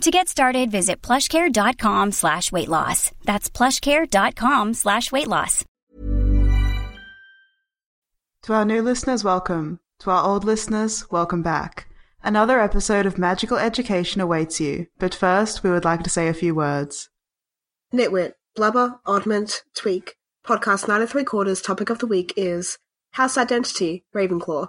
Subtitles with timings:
[0.00, 3.10] To get started, visit plushcare.com slash weight loss.
[3.24, 5.64] That's plushcare.com slash weight loss.
[8.42, 9.80] To our new listeners, welcome.
[10.00, 11.88] To our old listeners, welcome back.
[12.22, 16.34] Another episode of Magical Education awaits you, but first we would like to say a
[16.34, 17.08] few words.
[17.92, 22.78] Nitwit, Blubber, Oddment, Tweak, Podcast 9 and 3 quarters topic of the week is
[23.12, 24.68] House Identity, Ravenclaw.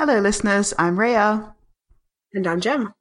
[0.00, 0.72] Hello, listeners.
[0.78, 1.54] I'm Rhea.
[2.32, 2.94] And I'm Jem.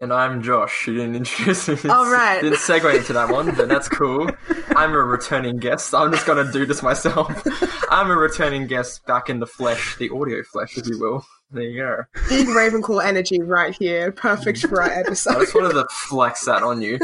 [0.00, 0.86] And I'm Josh.
[0.86, 1.90] You didn't introduce me.
[1.90, 2.40] All right.
[2.40, 4.30] Didn't segue into that one, but that's cool.
[4.74, 5.94] I'm a returning guest.
[5.94, 7.46] I'm just going to do this myself.
[7.90, 11.26] I'm a returning guest back in the flesh, the audio flesh, if you will.
[11.50, 12.04] There you go.
[12.30, 14.10] Big Ravenclaw energy right here.
[14.10, 15.30] Perfect for our episode.
[15.36, 15.44] I episode.
[15.44, 16.98] just wanted to flex that on you.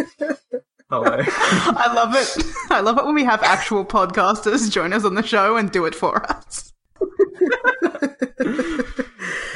[0.88, 1.18] Hello.
[1.28, 2.42] I love it.
[2.70, 5.84] I love it when we have actual podcasters join us on the show and do
[5.84, 6.72] it for us.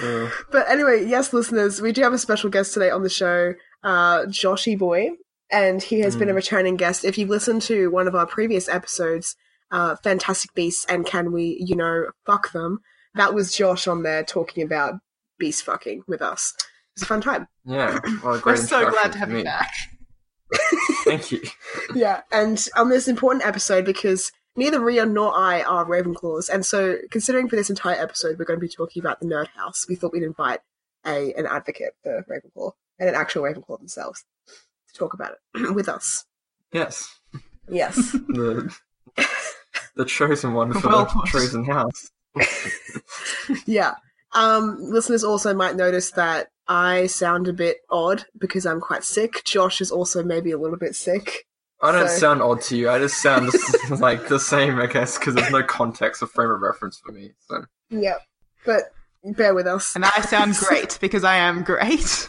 [0.02, 3.54] Uh, But anyway, yes, listeners, we do have a special guest today on the show,
[3.82, 5.10] uh, Joshy Boy,
[5.50, 7.04] and he has been a returning guest.
[7.04, 9.36] If you've listened to one of our previous episodes,
[9.70, 12.80] uh, Fantastic Beasts and Can We, you know, fuck them,
[13.14, 14.94] that was Josh on there talking about
[15.38, 16.54] beast fucking with us.
[16.58, 16.64] It
[17.00, 17.46] was a fun time.
[17.64, 17.98] yeah.
[18.22, 19.38] Well, a We're so glad to have me.
[19.38, 19.70] you back.
[21.04, 21.40] Thank you.
[21.94, 26.98] yeah, and on this important episode, because neither Ria nor I are Ravenclaws, and so
[27.10, 29.94] considering for this entire episode we're going to be talking about the Nerd House, we
[29.94, 30.60] thought we'd invite
[31.06, 35.88] a an advocate for Ravenclaw and an actual Ravenclaw themselves to talk about it with
[35.88, 36.24] us.
[36.72, 37.08] Yes.
[37.68, 38.16] Yes.
[38.28, 38.74] The,
[39.96, 42.10] the chosen one for Well the chosen house.
[43.66, 43.94] yeah.
[44.32, 49.44] Um, listeners also might notice that I sound a bit odd because I'm quite sick.
[49.44, 51.46] Josh is also maybe a little bit sick.
[51.84, 52.90] I don't So- sound odd to you.
[52.90, 53.50] I just sound
[54.00, 57.32] like the same, I guess, because there's no context or frame of reference for me.
[57.48, 58.16] So Yeah.
[58.64, 58.84] But
[59.22, 59.94] bear with us.
[59.94, 62.28] And I sound great because I am great.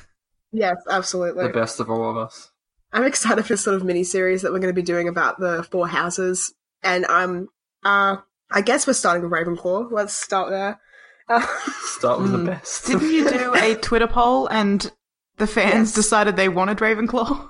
[0.51, 1.47] Yes, absolutely.
[1.47, 2.51] the best of all of us.
[2.93, 5.37] I'm excited for this sort of mini series that we're going to be doing about
[5.39, 7.49] the four houses, and I'm,
[7.83, 8.17] uh,
[8.51, 9.91] I guess we're starting with Ravenclaw.
[9.91, 10.79] Let's start there.
[11.27, 11.45] Uh,
[11.81, 12.45] Start with Mm.
[12.45, 12.85] the best.
[12.85, 14.89] Didn't you do a Twitter poll and
[15.37, 15.95] the fans Yes.
[15.95, 17.49] decided they wanted Ravenclaw?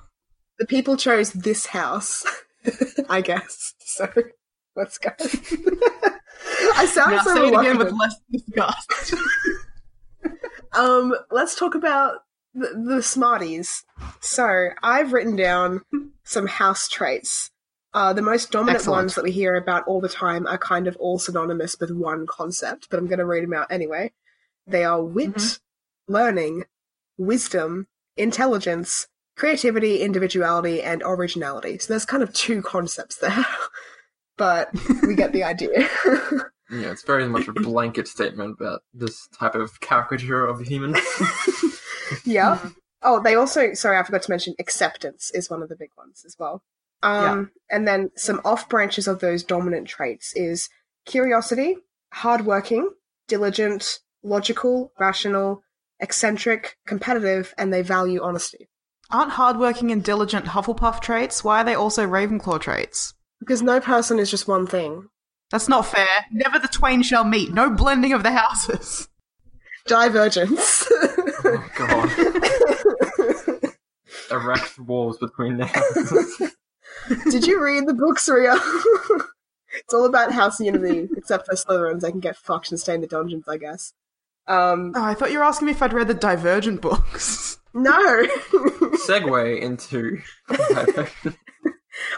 [0.60, 2.26] The people chose this house,
[3.10, 3.74] I guess.
[3.80, 4.08] So
[4.76, 5.10] let's go.
[6.76, 9.14] I sound Now so say it again with less disgust.
[10.74, 12.18] Um, let's talk about
[12.54, 13.86] the, the Smarties.
[14.20, 15.84] So I've written down
[16.26, 17.50] some house traits.
[17.94, 18.98] Uh, the most dominant Excellent.
[19.04, 22.28] ones that we hear about all the time are kind of all synonymous with one
[22.28, 24.12] concept, but I'm going to read them out anyway.
[24.68, 26.14] They are wit, Mm-hmm.
[26.14, 26.64] learning,
[27.18, 27.88] wisdom,
[28.18, 31.78] intelligence, creativity, individuality, and originality.
[31.78, 33.46] So there's kind of two concepts there,
[34.38, 34.69] but
[35.03, 35.90] we get the idea.
[36.72, 40.95] Yeah, it's very much a blanket statement about this type of caricature of a human.
[42.24, 42.59] Yeah.
[43.01, 46.24] Oh, they also sorry, I forgot to mention acceptance is one of the big ones
[46.25, 46.63] as well.
[47.03, 50.69] Um and then some off branches of those dominant traits is
[51.06, 51.78] curiosity,
[52.13, 52.90] hardworking,
[53.28, 55.62] diligent, logical, rational,
[56.00, 58.69] eccentric, competitive, and they value honesty.
[59.12, 61.44] Aren't hardworking and diligent Hufflepuff traits?
[61.44, 63.14] Why are they also Ravenclaw traits?
[63.40, 65.08] Because no person is just one thing.
[65.52, 66.26] That's not fair.
[66.32, 67.54] Never the twain shall meet.
[67.54, 69.08] No blending of the houses.
[69.88, 70.88] Divergence.
[70.92, 72.10] oh god.
[74.31, 76.56] Erect walls between the houses.
[77.30, 78.56] Did you read the books, Ria?
[79.75, 82.01] it's all about house unity, except for Slytherins.
[82.01, 83.94] They can get fucked and stay in the dungeons, I guess.
[84.47, 87.57] Um, Oh, I thought you were asking me if I'd read the Divergent books.
[87.74, 88.24] no.
[89.07, 90.19] Segue into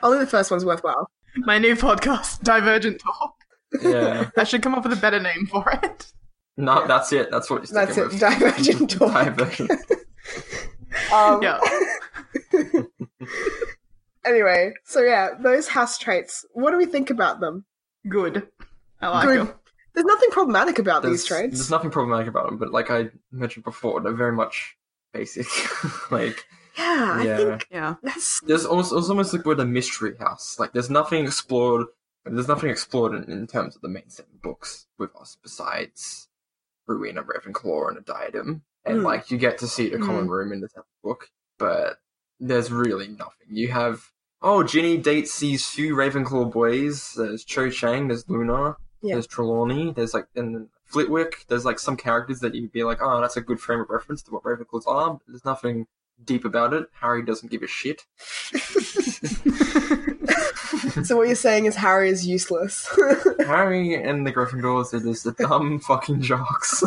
[0.04, 1.10] Only the first one's worthwhile.
[1.38, 3.36] My new podcast, Divergent Talk.
[3.82, 4.30] Yeah.
[4.38, 6.12] I should come up with a better name for it.
[6.58, 7.30] No, that's it.
[7.30, 8.14] That's what you're That's sticking it.
[8.14, 8.20] with.
[8.20, 9.14] Divergent talk.
[9.14, 9.72] Divergent.
[11.14, 11.60] Um, Yeah.
[14.26, 16.46] Anyway, so yeah, those house traits.
[16.52, 17.64] What do we think about them?
[18.10, 18.48] Good.
[19.00, 19.40] I like Good.
[19.40, 19.54] them.
[19.98, 21.58] There's nothing problematic about there's, these traits.
[21.58, 24.78] there's nothing problematic about them, but like I mentioned before, they're very much
[25.12, 25.48] basic.
[26.12, 26.46] like
[26.78, 27.34] yeah, Yeah.
[27.34, 27.96] I think Yeah.
[28.04, 30.58] that's there's almost it's almost like we're the mystery house.
[30.60, 31.88] Like there's nothing explored.
[32.26, 36.28] There's nothing explored in, in terms of the main seven books with us besides
[36.86, 38.62] Rowena, Ravenclaw, and a diadem.
[38.86, 39.04] And Mm.
[39.04, 41.98] like you get to see the common room in the tenth book, but
[42.40, 43.48] there's really nothing.
[43.50, 44.12] You have
[44.44, 47.14] oh Ginny dates these few Ravenclaw boys.
[47.18, 48.10] There's Cho Chang.
[48.10, 48.78] There's Luna.
[49.02, 49.16] Yeah.
[49.16, 49.92] There's Trelawney.
[49.94, 51.46] There's like and Flitwick.
[51.48, 54.22] There's like some characters that you'd be like, oh, that's a good frame of reference
[54.24, 55.12] to what Ravenclaws are.
[55.12, 55.88] But there's nothing
[56.24, 56.88] deep about it.
[57.00, 58.02] Harry doesn't give a shit.
[61.04, 61.16] so.
[61.16, 62.88] What you're saying is Harry is useless.
[63.40, 66.82] Harry and the Gryffindors are just the dumb fucking jocks.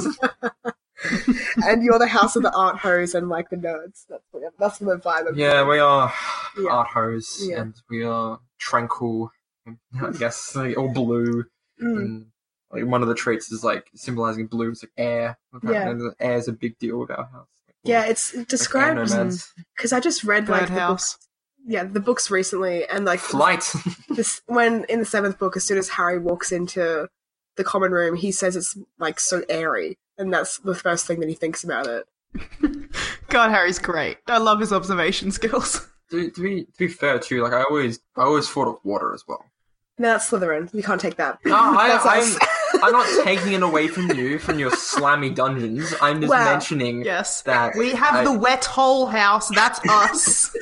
[1.64, 4.04] and you're the house of the art hose and like the nerds.
[4.08, 5.28] That's what, that's the vibe.
[5.28, 6.12] I'm yeah, we are
[6.58, 6.70] Yeah.
[6.70, 7.62] art hose Yeah.
[7.62, 9.30] and we are tranquil.
[9.66, 11.44] I guess like, all blue.
[11.82, 11.96] Mm.
[11.96, 12.26] And
[12.72, 14.70] like one of the traits is like symbolizing blue.
[14.70, 15.38] It's like air.
[15.52, 17.48] Apparently, air is a big deal with our house.
[17.82, 19.12] Yeah, it's Like air described
[19.76, 21.14] because I just read like the Birdhouse.
[21.14, 21.28] books.
[21.66, 23.70] Yeah, the books recently, and like Flight.
[24.08, 27.08] this when in the seventh book, as soon as Harry walks into
[27.56, 31.28] the common room, he says it's like so airy, and that's the first thing that
[31.28, 32.06] he thinks about it.
[33.28, 34.18] God, Harry's great.
[34.26, 35.86] I love his observation skills.
[36.10, 39.12] to, to be to be fair too, like I always I always thought of water
[39.14, 39.44] as well.
[40.00, 40.72] No, that's Slytherin.
[40.72, 41.38] We can't take that.
[41.44, 42.82] No, I, That's I'm.
[42.82, 45.92] I'm not taking it away from you from your slammy dungeons.
[46.00, 46.44] I'm just Wow.
[46.46, 47.42] mentioning Yes.
[47.42, 49.48] that We have I- the wet hole house.
[49.50, 50.56] That's us.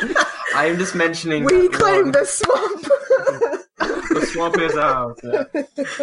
[0.56, 2.82] I'm just mentioning we that claim one- the swamp.
[3.78, 5.16] the swamp is ours.
[5.22, 5.44] Yeah,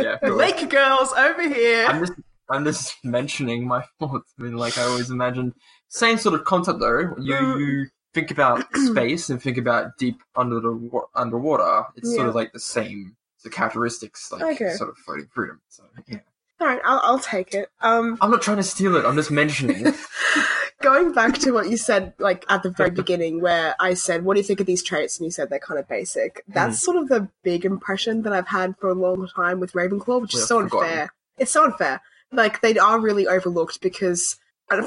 [0.01, 0.35] yeah cool.
[0.37, 1.85] Lake girls over here.
[1.87, 2.13] I'm just
[2.49, 4.33] I'm just mentioning my thoughts.
[4.39, 5.53] I mean, like I always imagined
[5.89, 6.99] same sort of concept though.
[7.19, 7.59] You Mm.
[7.59, 7.87] you
[8.17, 11.85] think about space and think about deep under the underwater.
[11.95, 14.73] It's sort of like the same the characteristics like Okay.
[14.73, 15.61] sort of floating through them.
[15.69, 16.19] So yeah,
[16.59, 17.69] All right, I'll, I'll take it.
[17.81, 19.05] Um, I'm not trying to steal it.
[19.05, 19.93] I'm just mentioning.
[20.81, 24.33] going back to what you said, like at the very beginning, where I said, "What
[24.33, 26.41] do you think of these traits?" and you said they're kind of basic.
[26.47, 26.53] Hmm.
[26.53, 30.21] That's sort of the big impression that I've had for a long time with Ravenclaw,
[30.21, 30.89] which is so forgotten.
[30.89, 31.13] unfair.
[31.37, 32.01] It's so unfair.
[32.31, 34.37] Like they are really overlooked because,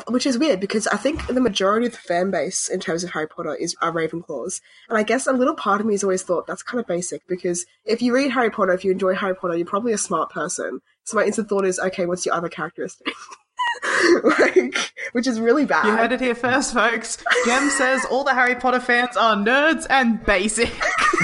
[0.09, 3.11] which is weird because I think the majority of the fan base in terms of
[3.11, 6.23] Harry Potter is are Ravenclaws, and I guess a little part of me has always
[6.23, 9.35] thought that's kind of basic because if you read Harry Potter, if you enjoy Harry
[9.35, 10.81] Potter, you're probably a smart person.
[11.05, 13.09] So my instant thought is, okay, what's your other characteristic?
[14.23, 15.87] like, which is really bad.
[15.87, 17.19] You heard it here first, folks.
[17.47, 20.71] Gem says all the Harry Potter fans are nerds and basic.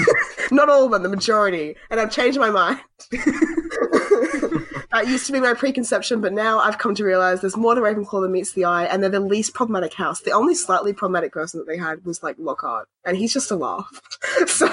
[0.51, 1.75] Not all of them, the majority.
[1.89, 2.79] And I've changed my mind.
[4.97, 7.81] that used to be my preconception, but now I've come to realize there's more to
[7.81, 10.21] Ravenclaw than meets the eye, and they're the least problematic house.
[10.21, 13.55] The only slightly problematic person that they had was like Lockhart, and he's just a
[13.55, 14.01] laugh.
[14.47, 14.67] so,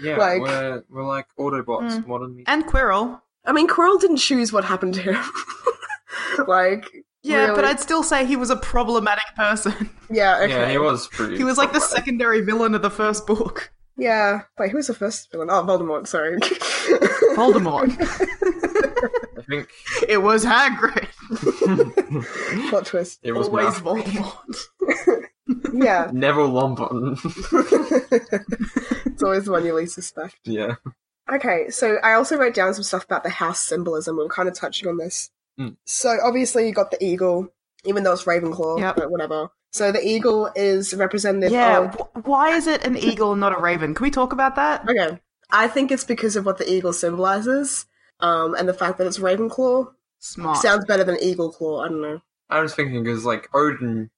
[0.00, 2.06] Yeah, Like- we're we're like Autobots, mm.
[2.06, 2.44] modern media.
[2.48, 3.20] And Quirrell.
[3.44, 5.22] I mean, Quirrell didn't choose what happened to him.
[6.48, 6.86] like,
[7.22, 7.64] Yeah, but?
[7.64, 9.90] I'd still say he was a problematic person.
[10.10, 10.48] yeah, okay.
[10.48, 11.36] Yeah, he was pretty.
[11.36, 13.70] He was like the secondary villain of the first book.
[13.98, 14.42] Yeah.
[14.58, 15.50] Wait, who was the first villain?
[15.50, 16.06] Oh, Voldemort.
[16.06, 16.38] Sorry.
[17.36, 17.90] Voldemort.
[19.52, 19.68] I think
[20.08, 21.08] it was Hagrid.
[22.70, 23.20] Plot twist.
[23.22, 24.02] it was Always Malfoy.
[24.02, 25.24] Voldemort.
[25.74, 27.18] Yeah, Neville Longbottom.
[29.06, 30.36] it's always the one you least suspect.
[30.44, 30.76] yeah.
[31.30, 34.16] Okay, so I also wrote down some stuff about the house symbolism.
[34.16, 35.30] We were kind of touching on this.
[35.58, 35.76] Mm.
[35.84, 37.48] So obviously you got the eagle,
[37.84, 38.96] even though it's Ravenclaw, Yep.
[38.96, 39.48] but whatever.
[39.72, 41.94] So the eagle is representative Yeah, of.
[41.94, 43.94] wh- why is it an eagle and not a raven?
[43.94, 44.88] Can we talk about that?
[44.88, 45.18] Okay,
[45.50, 47.86] I think it's because of what the eagle symbolizes,
[48.22, 50.56] um, and the fact that it's Ravenclaw Smart.
[50.58, 51.82] sounds better than Eagle Claw.
[51.84, 52.22] I don't know.
[52.48, 54.10] I was thinking because like Odin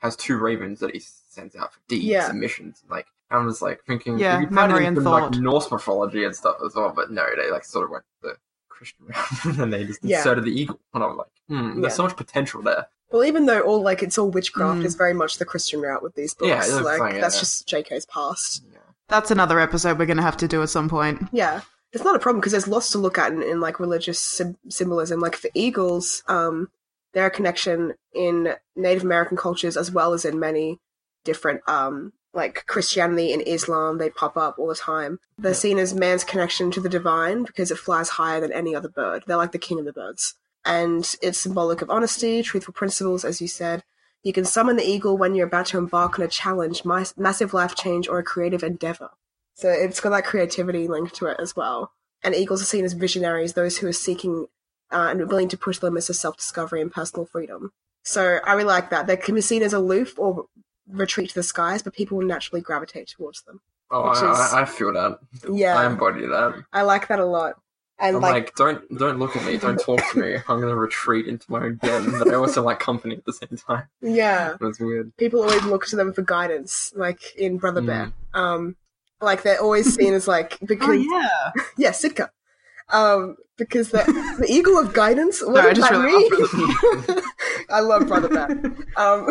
[0.00, 2.30] has two ravens that he sends out for deeds Yeah.
[2.30, 2.84] and missions.
[2.88, 5.32] Like I was like thinking, Yeah, you could find memory and some, like.
[5.32, 8.36] Norse mythology and stuff as well, but no, they like sort of went the
[8.68, 9.06] Christian
[9.46, 10.18] route and they just Yeah.
[10.18, 11.96] inserted the eagle, and I was like, hmm, there's Yeah.
[11.96, 12.86] so much potential there.
[13.10, 14.84] Well, even though all like it's all witchcraft, Mm.
[14.84, 16.68] it's very much the Christian route with these books.
[16.68, 17.40] Yeah, like like that's yeah.
[17.40, 18.64] just JK's past.
[18.72, 18.78] Yeah.
[19.08, 21.22] That's another episode we're going to have to do at some point.
[21.32, 21.60] Yeah,
[21.92, 24.58] it's not a problem because there's lots to look at in, in like religious sym-
[24.68, 25.20] symbolism.
[25.20, 26.68] Like for eagles, um,
[27.12, 30.78] they're a connection in Native American cultures as well as in many
[31.24, 33.98] different um like Christianity and Islam.
[33.98, 35.18] They pop up all the time.
[35.38, 38.90] They're seen as man's connection to the divine because it flies higher than any other
[38.90, 39.24] bird.
[39.26, 43.40] They're like the king of the birds, and it's symbolic of honesty, truthful principles, as
[43.40, 43.82] you said.
[44.22, 47.74] You can summon the eagle when you're about to embark on a challenge, massive life
[47.74, 49.10] change, or a creative endeavor.
[49.56, 51.90] So it's got that creativity link to it as well.
[52.22, 54.46] And eagles are seen as visionaries, those who are seeking
[54.92, 57.72] uh, and willing to push limits of self discovery and personal freedom.
[58.04, 59.06] So I really like that.
[59.06, 60.46] They can be seen as aloof or
[60.88, 63.60] retreat to the skies, but people will naturally gravitate towards them.
[63.90, 65.18] Oh, I, is- I feel that.
[65.50, 66.62] Yeah, I embody that.
[66.72, 67.54] I like that a lot.
[67.98, 70.34] And I'm like, like, don't don't look at me, don't talk to me.
[70.48, 73.56] I'm gonna retreat into my own den, but I also like company at the same
[73.66, 73.88] time.
[74.02, 75.16] yeah, That's weird.
[75.16, 77.86] people always look to them for guidance, like in Brother Mm.
[77.86, 78.12] Bear.
[78.34, 78.76] Um,
[79.20, 81.62] like they're always seen as like because Oh yeah.
[81.78, 82.30] yeah, Sitka.
[82.90, 84.04] Um, because the
[84.38, 85.42] the eagle of guidance.
[85.42, 87.22] What Sorry, I just really?
[87.70, 88.76] I love Brother Bear.
[88.96, 89.28] Um,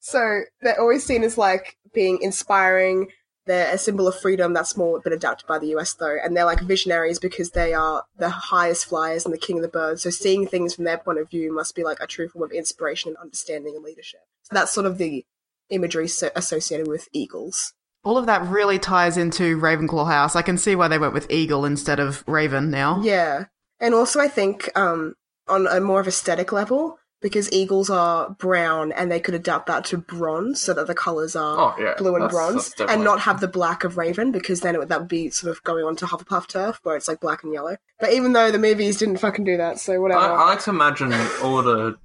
[0.00, 3.08] so they're always seen as like being inspiring.
[3.46, 4.52] They're a symbol of freedom.
[4.52, 8.04] That's more been adapted by the US though, and they're like visionaries because they are
[8.18, 10.02] the highest flyers and the king of the birds.
[10.02, 12.52] So seeing things from their point of view must be like a true form of
[12.52, 14.20] inspiration and understanding and leadership.
[14.42, 15.24] So that's sort of the
[15.70, 17.74] imagery so- associated with eagles.
[18.04, 20.36] All of that really ties into Ravenclaw House.
[20.36, 23.00] I can see why they went with eagle instead of raven now.
[23.02, 23.46] Yeah.
[23.80, 25.14] And also I think um
[25.48, 29.84] on a more of aesthetic level, because eagles are brown and they could adapt that
[29.86, 33.02] to bronze so that the colours are Oh yeah, blue and that's- bronze that's and
[33.02, 35.62] not have the black of raven because then it would, that would be sort of
[35.64, 37.76] going on to Hufflepuff turf where it's like black and yellow.
[37.98, 40.20] But even though the movies didn't fucking do that, so whatever.
[40.20, 41.12] I, I like to imagine
[41.42, 41.96] all the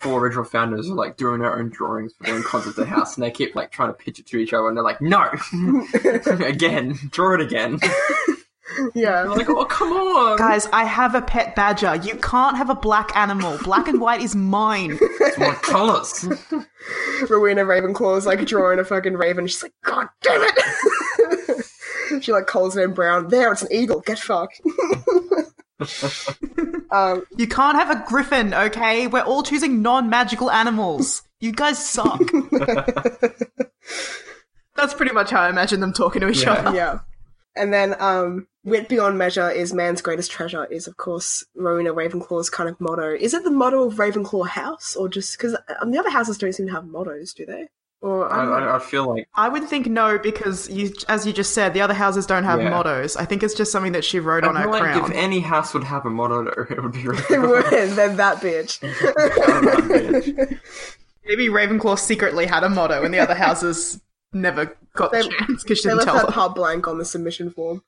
[0.00, 2.90] four original founders are like doing their own drawings for their own concept of the
[2.90, 5.00] house, and they keep like trying to pitch it to each other, and they're like,
[5.00, 5.30] "No,
[6.46, 7.78] again, draw it again."
[8.94, 9.22] yeah.
[9.22, 11.96] They're like, "Oh, come on, Guys, I have a pet badger.
[11.96, 13.58] You can't have a black animal.
[13.62, 14.98] Black and white is mine.
[15.00, 16.24] it's my colours."
[17.30, 19.46] Rowena Ravenclaw is like drawing a fucking raven.
[19.46, 21.64] She's like, God damn it!
[22.22, 23.28] she like calls it in brown.
[23.28, 24.00] There, it's an eagle.
[24.00, 24.60] Get fucked.
[26.94, 29.06] Um, You can't have a griffin, okay?
[29.06, 31.22] We're all choosing non-magical animals.
[31.40, 32.20] You guys suck.
[34.76, 36.52] That's pretty much how I imagine them talking to each Yeah.
[36.54, 36.76] other.
[36.76, 36.98] yeah.
[37.56, 40.64] And then um, wit beyond measure is man's greatest treasure.
[40.66, 43.14] Is of course Rowena Ravenclaw's kind of motto.
[43.14, 46.52] Is it the motto of Ravenclaw House, or just because um, the other houses don't
[46.52, 47.68] seem to have mottos, do they?
[48.04, 48.60] Or I, I.
[48.60, 51.80] I, I feel like I would think no, because you, as you just said, the
[51.80, 52.68] other houses don't have Yeah.
[52.68, 53.16] mottos.
[53.16, 55.10] I think it's just something that she wrote I on her feel like crown.
[55.10, 57.64] if any house would have a motto, it would be It would,
[57.96, 58.78] then that bitch.
[61.26, 64.02] Maybe Ravenclaw secretly had a motto, and the other houses
[64.34, 66.34] never got the They- chance because she didn't left tell that them.
[66.34, 67.82] part blank on the submission form.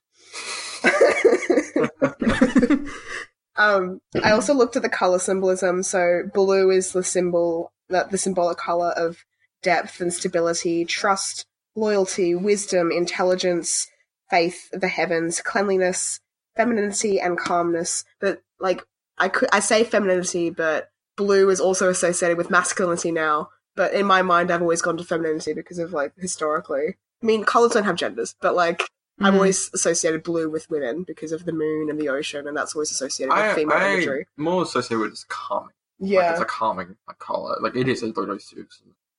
[3.55, 5.83] um, I also looked at the color symbolism.
[5.83, 9.23] So blue is the symbol, that the symbolic color of
[9.67, 11.45] depth and stability, trust,
[11.75, 13.87] loyalty, wisdom, intelligence,
[14.29, 16.21] faith, the heavens, cleanliness,
[16.55, 18.05] femininity, and calmness.
[18.21, 18.81] But like,
[19.17, 23.49] I could I say femininity, but blue is also associated with masculinity now.
[23.75, 26.95] But in my mind, I've always gone to femininity because of like historically.
[27.21, 28.79] I mean, colors don't have genders, but like
[29.19, 29.37] I've Mm.
[29.37, 32.91] always associated blue with women because of the moon and the ocean, and that's always
[32.91, 34.27] associated with I, female I imagery.
[34.37, 35.73] more associated with calming.
[35.99, 37.57] Like, Yeah, it's a calming like, color.
[37.59, 38.65] Like it is a those two.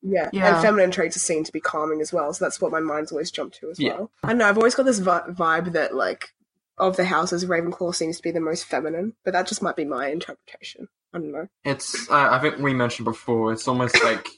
[0.02, 0.54] Yeah, Yeah.
[0.54, 3.12] And feminine traits are seen to be calming as well, so that's what my mind's
[3.12, 3.94] always jumped to as Yeah.
[3.96, 4.10] well.
[4.22, 4.48] I don't know.
[4.48, 6.32] I've always got this vi- vibe that like
[6.78, 9.84] of the houses, Ravenclaw seems to be the most feminine, but that just might be
[9.84, 10.88] my interpretation.
[11.12, 11.48] I don't know.
[11.64, 13.52] It's uh, I think we mentioned before.
[13.52, 14.28] It's almost like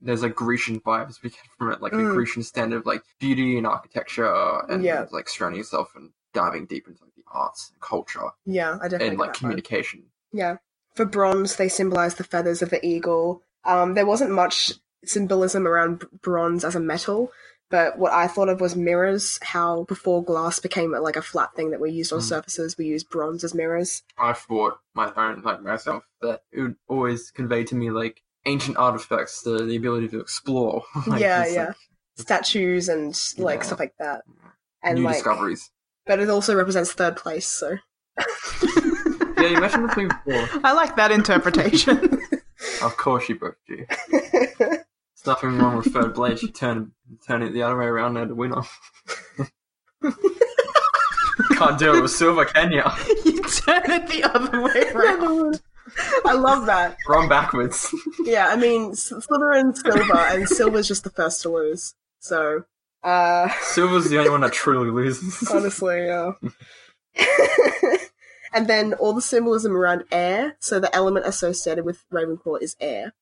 [0.00, 2.10] there's like Grecian vibes we get from it, like Mm.
[2.10, 4.26] a Grecian standard of like beauty and architecture,
[4.68, 5.06] and Yeah.
[5.12, 9.08] like surrounding yourself and diving deep into like, the arts and culture Yeah, I definitely
[9.08, 9.38] and like that vibe.
[9.40, 10.02] communication.
[10.32, 10.56] Yeah.
[10.94, 13.42] For bronze, they symbolize the feathers of the eagle.
[13.64, 14.72] Um, there wasn't much
[15.04, 17.30] symbolism around bronze as a metal,
[17.70, 19.38] but what I thought of was mirrors.
[19.42, 22.24] How before glass became like a flat thing that we used on Mm.
[22.24, 24.02] surfaces, we used bronze as mirrors.
[24.18, 28.76] I thought my own like myself that it would always convey to me like ancient
[28.78, 30.84] artifacts, the the ability to explore.
[31.06, 31.66] like, Yeah, just, yeah.
[31.66, 31.76] like,
[32.16, 33.66] Statues and like Yeah.
[33.66, 34.22] stuff like that.
[34.82, 35.70] And new like, discoveries.
[36.06, 37.46] but it also represents third place.
[37.46, 37.76] So
[39.38, 40.48] Yeah, you mentioned the thing before.
[40.64, 42.22] I like that interpretation.
[42.82, 43.86] Of course, you both do.
[45.24, 46.42] There's nothing wrong with third place.
[46.42, 46.92] You turn
[47.26, 48.78] turn it the other way around there to win off.
[51.56, 52.82] Can't do it with silver, can you?
[53.24, 55.60] you turn it the other way around.
[56.24, 56.96] I love that.
[57.08, 57.92] Run backwards.
[58.24, 61.94] Yeah, I mean, S- Slytherin's silver, and silver's just the first to lose.
[62.20, 62.64] So,
[63.02, 65.48] uh, Silver's the only one that truly loses.
[65.50, 66.32] honestly, yeah.
[68.52, 70.56] and then all the symbolism around air.
[70.60, 73.14] So the element associated with Ravenclaw is air,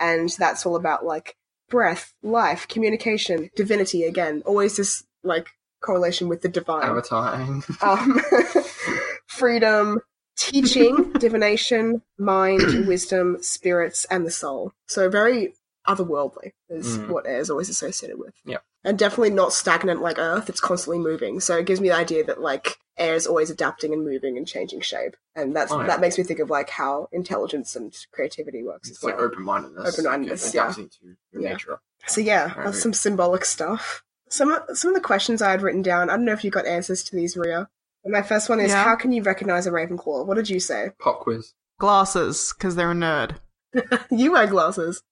[0.00, 1.36] and that's all about like
[1.68, 4.04] breath, life, communication, divinity.
[4.04, 5.48] Again, always this like
[5.82, 6.82] correlation with the divine.
[6.82, 7.34] Avatar.
[7.82, 8.20] um,
[9.26, 10.00] freedom,
[10.36, 14.72] teaching, divination, mind, wisdom, spirits, and the soul.
[14.88, 15.54] So very
[15.86, 17.08] otherworldly is Mm.
[17.08, 18.34] what air is always associated with.
[18.44, 18.58] Yeah.
[18.84, 21.40] And definitely not stagnant like Earth, it's constantly moving.
[21.40, 24.46] So it gives me the idea that like air is always adapting and moving and
[24.46, 25.16] changing shape.
[25.34, 25.86] And that's Oh, yeah.
[25.88, 29.26] that makes me think of like how intelligence and creativity works It's as like well.
[29.26, 29.94] open mindedness.
[29.98, 30.64] Open-mindedness, yeah.
[30.66, 31.52] Adapting to your Yeah.
[31.52, 31.78] nature.
[32.06, 32.66] So yeah, Right.
[32.66, 34.02] that's some symbolic stuff.
[34.28, 36.66] Some some of the questions I had written down, I don't know if you got
[36.66, 37.68] answers to these, Ria.
[38.04, 38.84] My first one is Yeah.
[38.84, 40.24] how can you recognize a Ravenclaw?
[40.26, 40.90] What did you say?
[40.98, 41.52] Pop quiz.
[41.78, 43.36] Glasses, because they're a nerd.
[44.10, 45.02] you wear glasses.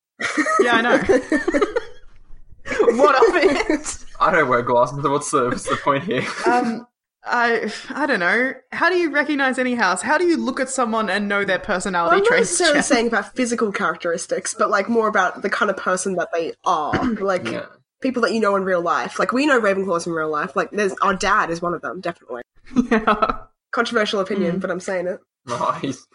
[0.60, 0.96] Yeah, I know.
[2.96, 3.36] what of
[3.70, 4.04] it?
[4.20, 4.98] I don't wear glasses.
[5.02, 6.22] What's the, what's the point here?
[6.46, 6.86] Um,
[7.24, 8.54] I I don't know.
[8.72, 10.02] How do you recognize any house?
[10.02, 12.82] How do you look at someone and know their personality I'm not necessarily Jen?
[12.84, 16.94] saying about physical characteristics, but like more about the kind of person that they are.
[17.20, 17.66] Like yeah.
[18.00, 19.18] people that you know in real life.
[19.18, 20.54] Like we know Ravenclaws in real life.
[20.56, 22.42] Like there's our dad is one of them, definitely.
[22.90, 23.38] yeah.
[23.72, 24.60] Controversial opinion, Mm.
[24.60, 25.20] but I'm saying it.
[25.46, 26.06] No, he's,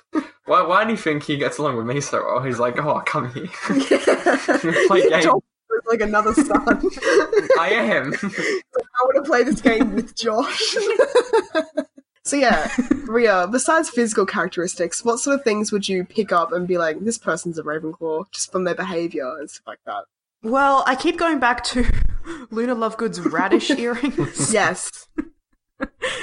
[0.46, 2.44] why, why do you think he gets along with me so well?
[2.44, 3.48] He's like, oh, come here.
[4.88, 5.26] Play games.
[5.84, 6.82] Josh like another son.
[7.60, 8.14] I am.
[8.24, 10.76] I want to play this game with Josh.
[12.24, 12.70] so yeah,
[13.08, 13.48] Ria.
[13.48, 17.18] Besides physical characteristics, what sort of things would you pick up and be like, this
[17.18, 20.06] person's a Ravenclaw just from their behavior and stuff like that?
[20.44, 21.86] Well, I keep going back to
[22.52, 24.54] Luna Lovegood's radish earrings.
[24.54, 25.08] Yes.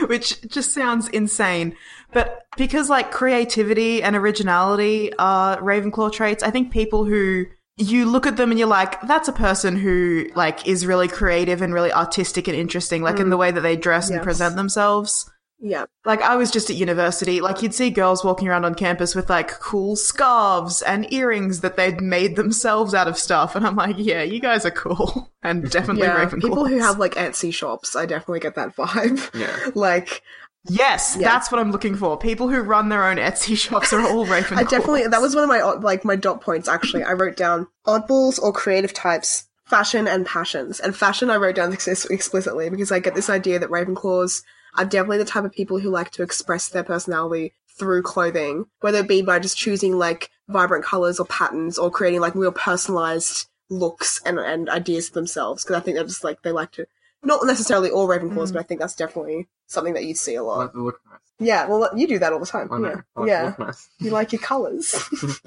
[0.06, 1.76] which just sounds insane.
[2.12, 7.46] But because like creativity and originality are Ravenclaw traits, I think people who
[7.80, 11.62] you look at them and you're like, that's a person who like is really creative
[11.62, 13.40] and really artistic and interesting, like in the mm.
[13.40, 15.30] way that they dress and present themselves.
[15.62, 15.84] Yeah.
[16.06, 19.28] Like I was just at university, like you'd see girls walking around on campus with
[19.28, 23.96] like cool scarves and earrings that they'd made themselves out of stuff, and I'm like,
[23.98, 26.24] yeah, you guys are cool and definitely Yeah.
[26.24, 26.42] Ravenclaws.
[26.42, 29.38] People who have like Etsy shops, I definitely get that vibe.
[29.38, 29.70] Yeah.
[29.74, 30.22] Like,
[30.68, 31.28] Yes, Yeah.
[31.28, 32.18] that's what I'm looking for.
[32.18, 34.58] People who run their own Etsy shops are all Ravenclaws.
[34.58, 37.02] I definitely that was one of my uh, like my dot points actually.
[37.02, 40.78] I wrote down oddballs or creative types, fashion and passions.
[40.80, 44.42] And fashion I wrote down ex- explicitly because I get this idea that Ravenclaws
[44.76, 48.98] are definitely the type of people who like to express their personality through clothing, whether
[48.98, 53.46] it be by just choosing like vibrant colors or patterns or creating like real personalized
[53.70, 55.64] looks and, and ideas for themselves.
[55.64, 56.86] Because I think they're just like they like to
[57.22, 60.74] not necessarily all Ravenclaws, but I think that's definitely something that you see a lot.
[60.74, 61.18] look nice.
[61.38, 62.68] Yeah, well, you do that all the time.
[62.72, 62.88] I know.
[62.88, 63.42] Yeah, I like yeah.
[63.44, 63.88] look nice.
[63.98, 64.94] You like your colours.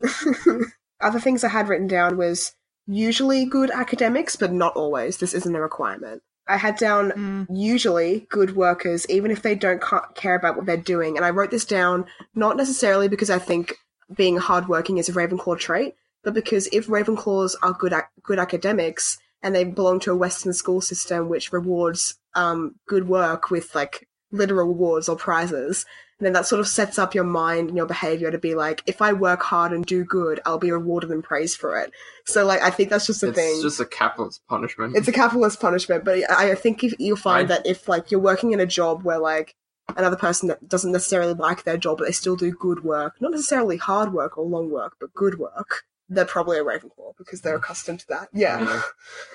[1.00, 2.54] Other things I had written down was
[2.86, 5.18] usually good academics, but not always.
[5.18, 6.22] This isn't a requirement.
[6.48, 7.46] I had down Mm.
[7.50, 11.16] usually good workers, even if they don't ca- care about what they're doing.
[11.16, 13.74] And I wrote this down not necessarily because I think
[14.14, 19.18] being hardworking is a Ravenclaw trait, but because if Ravenclaws are good ac- good academics
[19.42, 24.08] and they belong to a Western school system which rewards um, good work with like
[24.30, 25.86] literal rewards or prizes,
[26.18, 28.82] And then that sort of sets up your mind and your behavior to be like,
[28.86, 31.92] if I work hard and do good, I'll be rewarded and praised for it.
[32.26, 33.52] So like, I think that's just a It's thing.
[33.54, 34.96] It's just a capitalist punishment.
[34.96, 38.10] It's a capitalist punishment, but I, I think if you'll find I- that if like
[38.10, 39.54] you're working in a job where like
[39.96, 43.30] another person that doesn't necessarily like their job, but they still do good work, not
[43.30, 47.58] necessarily hard work or long work, but good work, they're probably a Ravenclaw because they're
[47.58, 47.62] mm.
[47.62, 48.28] accustomed to that.
[48.32, 48.82] Yeah.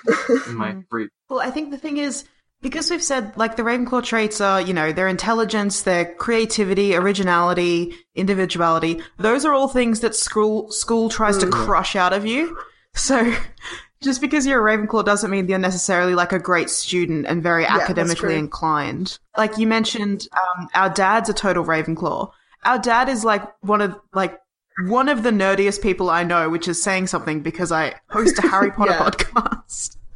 [0.06, 0.46] Mm.
[0.48, 1.10] in my breed.
[1.28, 2.24] Well, I think the thing is,
[2.64, 7.94] because we've said, like, the Ravenclaw traits are, you know, their intelligence, their creativity, originality,
[8.14, 9.02] individuality.
[9.18, 11.52] Those are all things that school, school tries to mm.
[11.52, 12.56] crush out of you.
[12.94, 13.36] So,
[14.00, 17.64] just because you're a Ravenclaw doesn't mean you're necessarily, like, a great student and very
[17.64, 19.18] that's academically inclined.
[19.36, 22.30] Like, you mentioned, um, our dad's a total Ravenclaw.
[22.64, 24.40] Our dad is, like, one of, like,
[24.86, 28.42] one of the nerdiest people I know, which is saying something because I host a
[28.48, 28.98] Harry Potter Yeah.
[29.10, 29.96] podcast.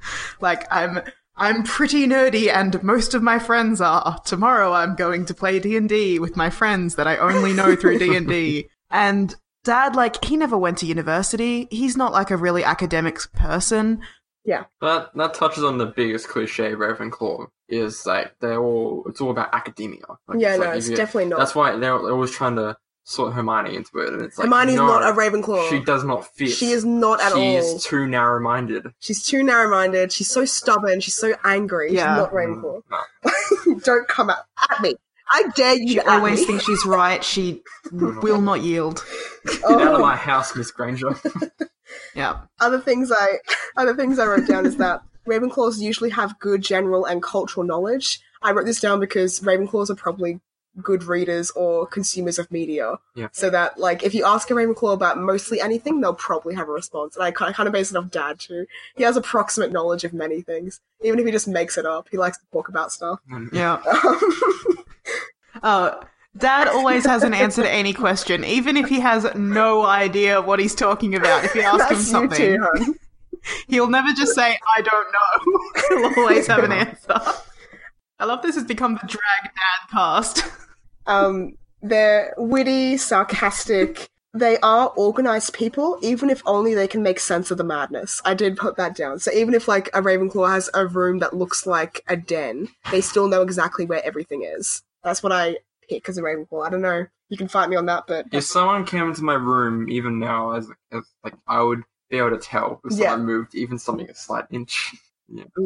[0.41, 1.01] Like I'm
[1.37, 4.19] I'm pretty nerdy and most of my friends are.
[4.25, 8.69] Tomorrow I'm going to play D&D with my friends that I only know through D&D.
[8.91, 11.69] And dad like he never went to university.
[11.71, 14.01] He's not like a really academic person.
[14.45, 14.65] yeah.
[14.81, 19.31] That that touches on the biggest cliche of Ravenclaw is like they're all it's all
[19.31, 20.05] about academia.
[20.27, 21.39] Like, Yeah, no, like it's you- definitely not.
[21.39, 22.77] That's why they're always trying to
[23.09, 25.71] sort Hermione into it, and it's like Hermione's no, not a Ravenclaw.
[25.71, 26.51] She does not fit.
[26.51, 27.43] She is not at she all.
[27.43, 28.93] She is too narrow-minded.
[29.01, 30.13] She's too narrow-minded.
[30.13, 31.01] She's so stubborn.
[31.01, 31.95] She's so angry.
[31.95, 32.15] Yeah.
[32.15, 32.83] She's not mm, Ravenclaw.
[33.65, 33.79] No.
[33.85, 34.39] Don't come at,
[34.71, 34.95] at me.
[35.31, 36.47] I dare you She to at always me.
[36.47, 37.25] thinks she's right.
[37.25, 38.23] She mm.
[38.23, 39.03] will not yield.
[39.65, 39.79] Oh.
[39.79, 40.03] Get out of Oh.
[40.03, 41.19] my house, Miss Granger.
[42.15, 42.41] Yeah.
[42.61, 43.39] other things I
[43.77, 48.21] other things I wrote down is that Ravenclaws usually have good general and cultural knowledge.
[48.43, 50.41] I wrote this down because Ravenclaws are probably
[50.83, 52.97] good readers or consumers of media.
[53.15, 53.29] Yeah.
[53.33, 56.73] So that like if you ask a Ravenclaw about mostly anything, they'll probably have a
[56.73, 57.17] response.
[57.17, 58.67] And I kind of, kind of base it off Dad too.
[58.97, 62.09] He has approximate knowledge of many things, even if he just makes it up.
[62.11, 63.21] He likes to talk about stuff.
[63.31, 63.53] Mm.
[63.53, 63.81] Yeah.
[65.63, 66.01] Oh,
[66.37, 70.61] Dad always has an answer to any question, even if he has no idea what
[70.61, 71.45] he's talking about.
[71.45, 72.95] If you ask him That's you something, too,
[73.69, 76.09] he'll never just say, I don't know.
[76.11, 77.21] He'll always have an answer.
[78.21, 80.45] I love this has become the drag dad cast.
[81.09, 84.09] Um, they're witty, sarcastic.
[84.35, 88.21] They are organized people, even if only they can make sense of the madness.
[88.25, 89.19] I did put that down.
[89.21, 93.01] So even if like a Ravenclaw has a room that looks like a den, they
[93.01, 94.83] still know exactly where everything is.
[95.03, 96.67] That's what I pick as a Ravenclaw.
[96.67, 97.07] I don't know.
[97.31, 100.53] You can fight me on that, but If someone came into my room, even now,
[100.53, 103.11] as, as like I would be able to tell if Yeah.
[103.11, 104.95] someone moved even something a slight inch.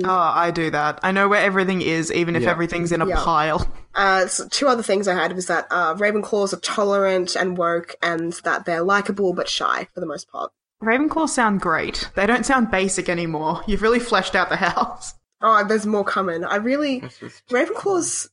[0.05, 0.98] Oh, I do that.
[1.03, 2.51] I know where everything is, even if Yeah.
[2.51, 3.16] everything's in a Yeah.
[3.16, 3.66] pile.
[3.94, 7.94] Uh, so two other things I had was that uh, Ravenclaws are tolerant and woke,
[8.01, 10.51] and that they're likable but shy for the most part.
[10.83, 12.09] Ravenclaws sound great.
[12.14, 13.61] They don't sound basic anymore.
[13.66, 15.12] You've really fleshed out the house.
[15.44, 16.42] Oh, there's more coming.
[16.44, 18.29] I really It's just Ravenclaws.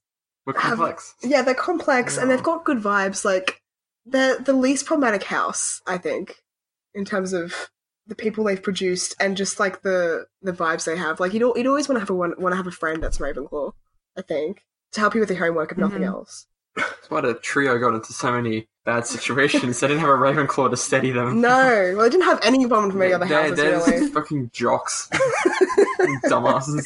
[0.45, 3.25] we're Have- Yeah, they're complex and they've got good vibes.
[3.25, 3.61] Like
[4.05, 6.35] they're the least problematic house, I think,
[6.93, 7.69] in terms of
[8.09, 11.19] the people they've produced and just like the the vibes they have.
[11.19, 13.71] Like you'd you'd always want to have a want to have a friend that's Ravenclaw.
[14.17, 16.07] I think to help you with your homework if nothing Mhm.
[16.07, 16.47] else.
[16.75, 19.79] That's why the trio got into so many bad situations.
[19.79, 21.41] they didn't have a Ravenclaw to steady them.
[21.41, 23.99] No, well, they didn't have any involvement from any other they're, houses they're really.
[23.99, 25.09] just fucking jocks,
[26.25, 26.85] dumbasses.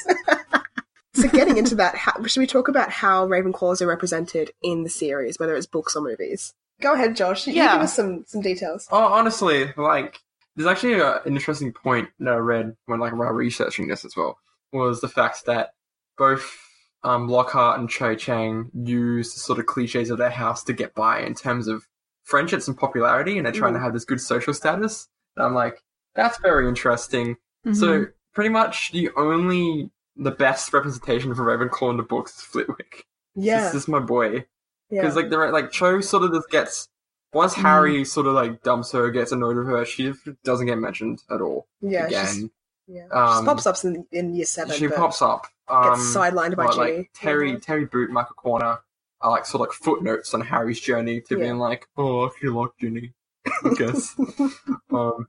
[1.16, 4.90] So getting into that, how, should we talk about how Ravenclaws are represented in the
[4.90, 6.54] series, whether it's books or movies?
[6.82, 7.46] Go ahead, Josh.
[7.46, 7.74] You Yeah.
[7.74, 8.88] give us some some details.
[8.92, 10.20] Oh, honestly, like
[10.56, 14.16] there's actually a, an interesting point that I read when like while researching this as
[14.16, 14.38] well
[14.72, 15.72] was the fact that
[16.18, 16.58] both
[17.04, 20.96] um, Lockhart and Cho Chang use the sort of cliches of their house to get
[20.96, 21.88] by in terms of
[22.24, 25.08] friendships and popularity, and they're trying to have this good social status.
[25.36, 25.84] And I'm like,
[26.16, 27.36] that's very interesting.
[27.66, 27.74] Mm-hmm.
[27.74, 33.06] So pretty much the only the best representation of Ravenclaw in the books is Flitwick.
[33.36, 34.46] Yeah, This is my boy
[34.90, 35.02] yeah.
[35.02, 36.88] because like the like Cho sort of just gets
[37.34, 37.62] once Mm.
[37.62, 41.42] Harry sort of like dumps her, gets annoyed with her, she doesn't get mentioned at
[41.42, 42.50] all yeah, again.
[42.88, 43.08] yeah.
[43.12, 44.76] Um, she pops up in, in year seven.
[44.76, 45.48] she pops up.
[45.68, 46.98] Um, gets sidelined by but, Ginny.
[46.98, 47.58] like Terry.
[47.60, 48.80] Terry Boot, Michael Corner
[49.22, 51.44] are like sort of like footnotes on Harry's journey to Yeah.
[51.46, 53.14] being like, oh, I feel like Ginny,
[53.46, 54.16] I guess.
[54.92, 55.28] um,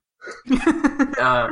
[1.20, 1.48] uh,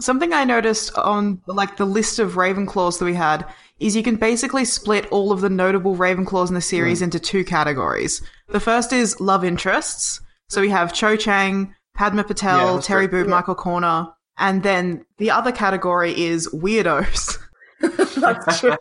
[0.00, 3.44] Something I noticed on like the list of Ravenclaws that we had
[3.80, 7.42] is you can basically split all of the notable Ravenclaws in the series into two
[7.44, 8.22] categories.
[8.48, 10.20] The first is love interests.
[10.48, 13.06] So we have Cho Chang, Padma Patil, that's Terry.
[13.06, 13.30] Boot, Yeah.
[13.30, 14.06] Michael Corner,
[14.38, 17.38] and then the other category is weirdos.
[17.80, 18.76] That's true.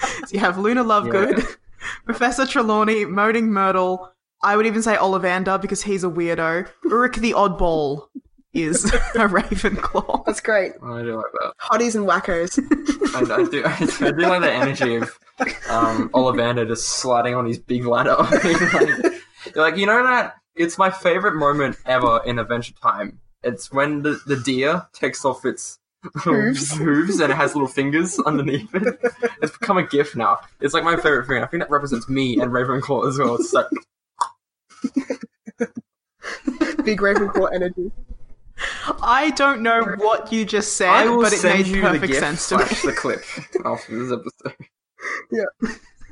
[0.00, 1.56] So you have Luna Lovegood,
[2.04, 4.12] Professor Trelawney, Moaning Myrtle.
[4.42, 6.68] I would even say Ollivander because he's a weirdo.
[6.84, 8.06] Rick the Oddball
[8.62, 10.24] is a Ravenclaw.
[10.24, 10.72] That's great.
[10.82, 11.52] I do like that.
[11.60, 12.58] Hotties and wackos.
[13.14, 13.64] I, I do.
[13.64, 15.18] I, do like the energy of
[15.68, 18.16] um, Ollivander just sliding on his big ladder.
[18.20, 23.20] like, like you know that it's my favorite moment ever in Adventure Time.
[23.42, 25.78] It's when the, the deer takes off its
[26.14, 26.72] Hooves.
[26.76, 29.00] hooves and it has little fingers underneath it.
[29.42, 30.38] It's become a gif now.
[30.60, 31.42] It's like my favorite thing.
[31.42, 33.34] I think that represents me and Ravenclaw as well.
[33.34, 33.66] It's like
[36.84, 37.90] Big Ravenclaw energy.
[39.02, 42.58] I don't know what you just said, but it made you the perfect sense to
[42.58, 42.64] me.
[42.84, 43.24] the clip
[43.64, 44.56] after this episode.
[45.30, 45.44] Yeah.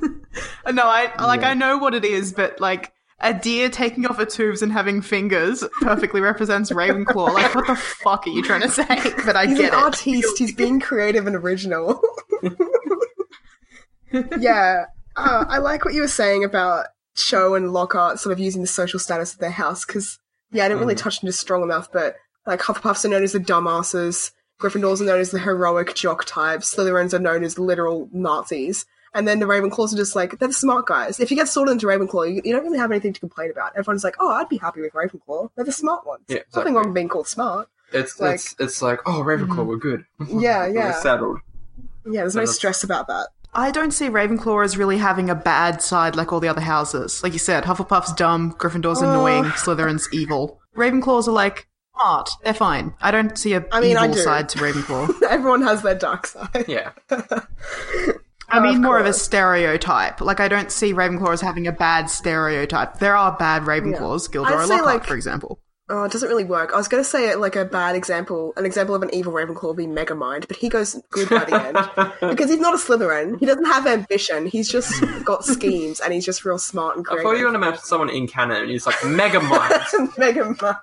[0.72, 1.50] no, I like Yeah.
[1.50, 5.00] I know what it is, but like a deer taking off its hooves and having
[5.02, 7.32] fingers perfectly represents Ravenclaw.
[7.34, 8.84] Like, what the fuck are you trying to say?
[9.24, 9.82] But I He's get an it.
[9.82, 10.38] artiste.
[10.38, 12.00] He's being creative and original.
[14.38, 14.84] yeah,
[15.16, 16.86] uh, I like what you were saying about
[17.16, 20.18] Cho and Lockhart sort of using the social status of their house because
[20.52, 20.98] yeah, I didn't really Mm.
[20.98, 25.20] touch into strong enough, but like Hufflepuffs are known as the dumbasses, Gryffindors are known
[25.20, 28.86] as the heroic jock types, Slytherins are known as literal Nazis.
[29.14, 31.20] And then the Ravenclaws are just like, they're the smart guys.
[31.20, 33.72] If you get sorted into Ravenclaw, you, you don't really have anything to complain about.
[33.76, 35.50] Everyone's like, oh, I'd be happy with Ravenclaw.
[35.56, 36.24] They're the smart ones.
[36.28, 37.68] Yeah, Nothing wrong with being called smart.
[37.92, 40.04] It's Like- it's it's like oh Ravenclaw, we're good.
[40.28, 40.92] Yeah, We're yeah.
[41.00, 41.38] settled.
[42.04, 43.28] Yeah, there's no That's- stress about that.
[43.54, 47.22] I don't see Ravenclaw as really having a bad side like all the other houses.
[47.22, 49.06] Like you said, Hufflepuff's dumb, Gryffindor's Uh.
[49.08, 50.60] annoying, Slytherin's evil.
[50.76, 52.30] Ravenclaws are like smart.
[52.44, 52.94] They're fine.
[53.00, 54.22] I don't see a I mean, I evil do.
[54.22, 55.22] side to Ravenclaw.
[55.28, 56.64] Everyone has their dark side.
[56.68, 56.92] Yeah.
[58.48, 60.20] I mean, of more of a stereotype.
[60.20, 62.98] Like, I don't see Ravenclaw as having a bad stereotype.
[63.00, 64.36] There are bad Ravenclaws, I'd
[64.68, 65.58] Lockhart, like- for example.
[65.88, 66.72] Oh, it doesn't really work.
[66.74, 69.68] I was going to say like a bad example, an example of an evil Ravenclaw
[69.68, 73.38] would be Megamind, but he goes good by the end because he's not a Slytherin.
[73.38, 74.46] He doesn't have ambition.
[74.46, 74.92] He's just
[75.24, 78.10] got schemes, and he's just real smart and I thought you were gonna mention someone
[78.10, 79.72] in canon, and he's like Mega Mind.
[80.18, 80.76] Megamind.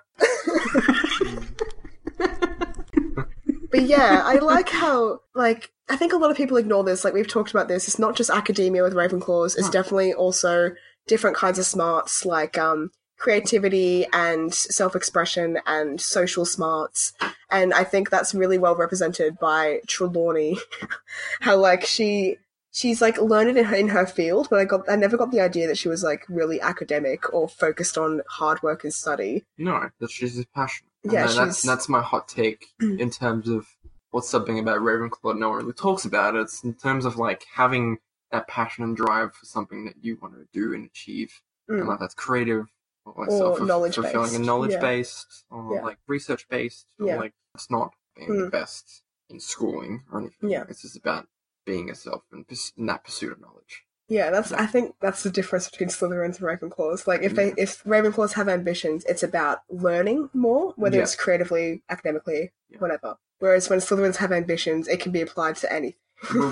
[3.73, 7.03] But yeah, I like how like I think a lot of people ignore this.
[7.03, 7.87] Like we've talked about this.
[7.87, 9.57] It's not just academia with Ravenclaws.
[9.57, 10.75] It's definitely also
[11.07, 17.13] different kinds of smarts like um creativity and self-expression and social smarts.
[17.49, 20.57] And I think that's really well represented by Trelawney.
[21.41, 22.37] how like she
[22.71, 25.41] she's like learned in her, in her field, but I got I never got the
[25.41, 29.45] idea that she was like really academic or focused on hard work and study.
[29.57, 30.85] no, that she's his passion.
[31.03, 33.67] And Yeah, then that's that's my hot take in terms of
[34.11, 36.35] what's something about Ravenclaw no one really talks about.
[36.35, 37.97] It's in terms of like having
[38.31, 41.87] that passion and drive for something that you want to do and achieve, and Mm.
[41.87, 42.67] like that's creative
[43.05, 44.79] or, like Or knowledge-based, fulfilling and knowledge yeah.
[44.81, 45.83] based or Yeah.
[45.83, 47.17] like research based or Yeah.
[47.17, 48.51] like it's not being the Mm.
[48.51, 50.49] best in schooling or anything.
[50.49, 50.65] Yeah.
[50.69, 51.27] It's just about
[51.65, 52.45] being yourself and
[52.77, 53.83] in that pursuit of knowledge.
[54.09, 54.51] Yeah, that's.
[54.51, 57.07] I think that's the difference between Slytherins and Ravenclaws.
[57.07, 61.03] Like, if they if Ravenclaws have ambitions, it's about learning more, whether Yeah.
[61.03, 63.15] it's creatively, academically, whatever.
[63.39, 65.97] Whereas when Slytherins have ambitions, it can be applied to anything.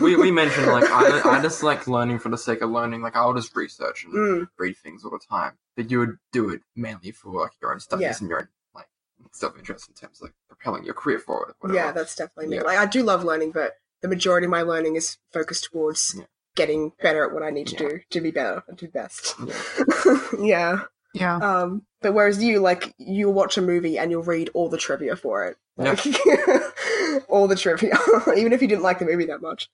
[0.02, 3.02] We, we mentioned like I, I just like learning for the sake of learning.
[3.02, 4.48] Like I'll just research and Mm.
[4.58, 5.54] read things all the time.
[5.78, 8.16] But you would do it mainly for like your own studies Yeah.
[8.20, 8.88] and your own like
[9.32, 11.50] self interest in terms of like propelling your career forward.
[11.62, 11.86] Or whatever.
[11.86, 12.56] Yeah, that's definitely me.
[12.58, 12.64] Yeah.
[12.64, 16.26] Like, I do love learning, but the majority of my learning is focused towards Yeah.
[16.56, 17.90] Getting better at what I need to Yeah.
[17.90, 19.36] do to be better and do best.
[19.48, 20.22] Yeah.
[20.40, 20.80] yeah.
[21.14, 21.36] Yeah.
[21.38, 25.16] Um, but whereas you, like, you'll watch a movie and you'll read all the trivia
[25.16, 25.58] for it.
[25.78, 25.96] Yeah.
[27.28, 27.98] All the trivia,
[28.38, 29.70] even if you didn't like the movie that much.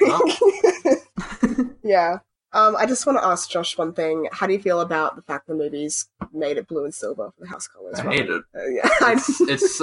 [0.00, 0.22] Well,
[1.82, 2.18] yeah.
[2.52, 4.28] Um, I just want to ask Josh one thing.
[4.32, 7.40] How do you feel about the fact the movies made it blue and silver for
[7.44, 7.98] the house colors?
[8.00, 8.42] I hate it.
[8.54, 9.80] Uh, yeah, It's, it's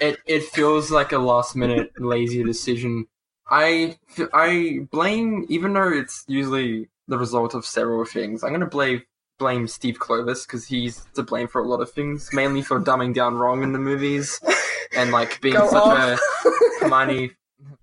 [0.00, 3.06] it it feels like a last minute lazy decision.
[3.50, 3.98] I
[4.32, 8.44] I blame even though it's usually the result of several things.
[8.44, 9.02] I'm gonna blame
[9.38, 13.14] blame Steve Kloves because he's to blame for a lot of things, mainly for dumbing
[13.14, 14.40] down wrong in the movies
[14.94, 16.20] and like being Go such off.
[16.44, 17.32] a Hermione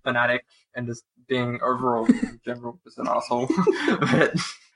[0.04, 3.48] fanatic and just being overall in general just an asshole.
[4.00, 4.34] but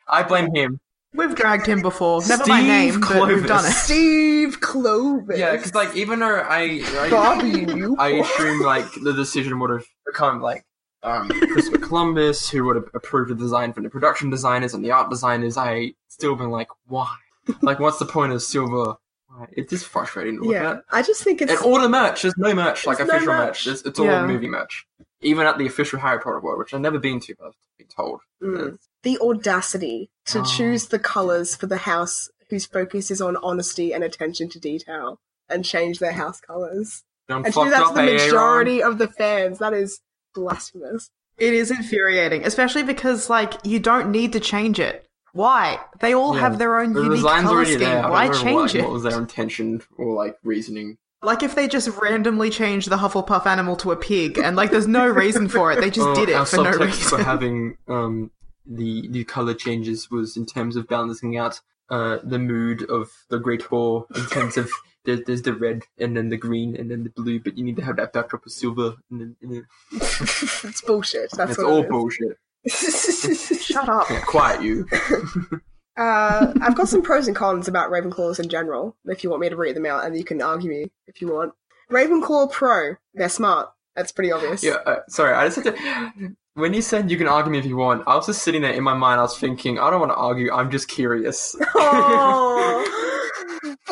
[0.07, 0.79] I blame him.
[1.13, 2.21] We've dragged him before.
[2.27, 3.47] Never by Steve name, but we've Kloves.
[3.47, 3.71] done it.
[3.71, 5.37] Steve Kloves.
[5.37, 7.99] Yeah, because like even though I I, Bobby Newport.
[7.99, 10.65] I assume like the decision would have become like
[11.03, 14.91] um, Christopher Columbus, who would have approved the design from the production designers and the
[14.91, 15.57] art designers.
[15.57, 17.15] I still been like, why?
[17.61, 18.95] like, what's the point of silver?
[19.27, 19.47] Why?
[19.53, 20.83] It's just frustrating to look yeah, at.
[20.91, 23.65] I just think it's And all the merch, there's no merch, like no official merch.
[23.65, 23.67] merch.
[23.67, 24.25] It's, it's all Yeah.
[24.27, 24.85] movie merch.
[25.21, 27.87] Even at the official Harry Potter World, which I've never been to, but I've been
[27.87, 28.21] told.
[28.41, 28.77] Mm.
[29.03, 30.43] the audacity to Oh.
[30.43, 35.19] choose the colors for the house whose focus is on honesty and attention to detail
[35.49, 37.03] and change their house colors.
[37.29, 38.13] And to do that to the Aaron.
[38.15, 40.01] majority of the fans, that is
[40.33, 41.09] blasphemous.
[41.37, 45.07] It is infuriating, especially because like you don't need to change it.
[45.33, 45.79] Why?
[45.99, 46.41] They all Yeah.
[46.41, 47.79] have their own The unique design's color scheme.
[47.79, 48.09] there.
[48.09, 48.81] Why change what, it?
[48.83, 50.97] What was their intention or like reasoning?
[51.23, 54.87] Like if they just randomly changed the Hufflepuff animal to a pig, and like there's
[54.87, 57.17] no reason for it, they just Oh, did it for no subtext reason.
[57.17, 58.31] for having um,
[58.65, 63.37] the the color changes was in terms of balancing out uh, the mood of the
[63.39, 64.07] Great Hall.
[64.15, 64.69] In terms of
[65.05, 67.75] there's, there's the red and then the green and then the blue, but you need
[67.77, 68.95] to have that backdrop of silver.
[69.09, 71.31] And then, and then it's bullshit.
[71.31, 72.37] That's it's all it bullshit.
[72.67, 74.09] Shut up.
[74.09, 74.87] Yeah, quiet you.
[75.97, 78.95] uh, I've got some pros and cons about Ravenclaws in general.
[79.05, 81.33] If you want me to read them out, and you can argue me if you
[81.33, 81.53] want.
[81.91, 83.69] Ravenclaw Pro, they're smart.
[83.95, 84.63] That's pretty obvious.
[84.63, 86.35] Yeah, uh, sorry, I just had to.
[86.53, 88.73] When you said you can argue me if you want, I was just sitting there
[88.73, 89.19] in my mind.
[89.19, 90.51] I was thinking, I don't want to argue.
[90.51, 91.55] I'm just curious.
[91.75, 93.00] Oh,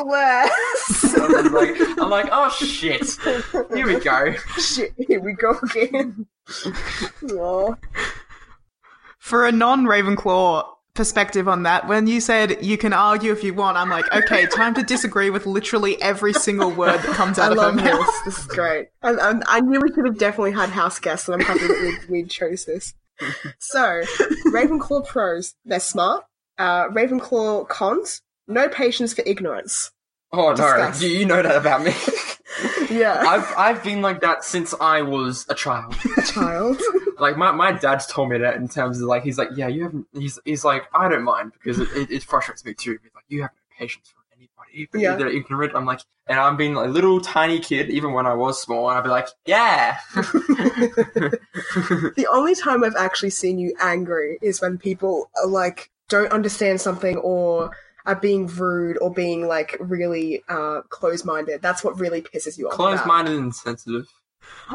[0.03, 1.15] bless.
[1.15, 3.05] I'm like, I'm like, oh shit.
[3.73, 4.33] Here we go.
[4.57, 6.27] Shit, here we go again.
[7.31, 7.75] Aw.
[9.19, 13.53] For a non Ravenclaw perspective on that, when you said you can argue if you
[13.53, 17.45] want, I'm like, okay, time to disagree with literally every single word that comes I
[17.45, 18.05] out of her love mouth.
[18.25, 18.35] this.
[18.35, 18.87] This is great.
[19.01, 22.05] I, I, I knew we could have definitely had house guests, and I'm happy that
[22.09, 22.93] we, we chose this.
[23.59, 24.01] So,
[24.47, 26.23] Ravenclaw pros, they're smart.
[26.57, 29.91] Uh, Ravenclaw cons, no patience for ignorance.
[30.33, 30.99] Oh no, Discuss.
[30.99, 31.93] do you know that about me?
[32.89, 33.23] Yeah.
[33.25, 35.95] I've I've been like that since I was a child.
[36.25, 36.81] Child.
[37.19, 39.83] Like my, my dad's told me that in terms of like he's like yeah you
[39.83, 42.97] haven't he's he's like I don't mind because it, it, it frustrates me too.
[43.03, 45.15] He's like you have no patience for anybody but Yeah.
[45.15, 45.73] they're ignorant.
[45.75, 48.89] I'm like and I'm being like a little tiny kid even when I was small
[48.89, 49.97] and I'd be like yeah.
[52.15, 56.81] the only time I've actually seen you angry is when people are like don't understand
[56.81, 57.71] something or
[58.05, 61.61] are being rude or being like really uh, close-minded.
[61.61, 62.75] That's what really pisses you off.
[62.75, 62.85] about.
[62.87, 64.07] Closed minded and sensitive.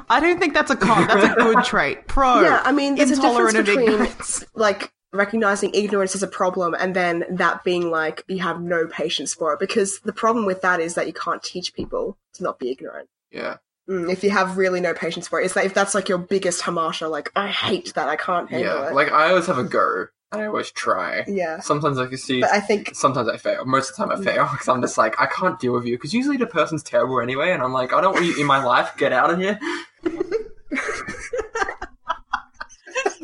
[0.08, 1.06] I don't think that's a con.
[1.06, 2.06] That's a good trait.
[2.06, 2.42] Pro.
[2.42, 4.44] Yeah, I mean, there's a difference intolerant of between ignorance.
[4.54, 9.32] like recognizing ignorance as a problem and then that being like you have no patience
[9.32, 9.60] for it.
[9.60, 13.08] Because the problem with that is that you can't teach people to not be ignorant.
[13.30, 13.56] Yeah.
[13.88, 16.18] Mm, if you have really no patience for it, it's like if that's like your
[16.18, 18.88] biggest hamasha, like I hate that, I can't handle Yeah.
[18.88, 18.94] it.
[18.94, 21.24] Like I always have a go and I always try.
[21.26, 23.64] yeah, Sometimes I can see but I think sometimes I fail.
[23.64, 24.24] Most of the time I mm.
[24.24, 25.96] fail because I'm just like, I can't deal with you.
[25.96, 28.62] Because usually the person's terrible anyway, and I'm like, I don't want you in my
[28.62, 28.96] life.
[28.96, 29.58] Get out of here.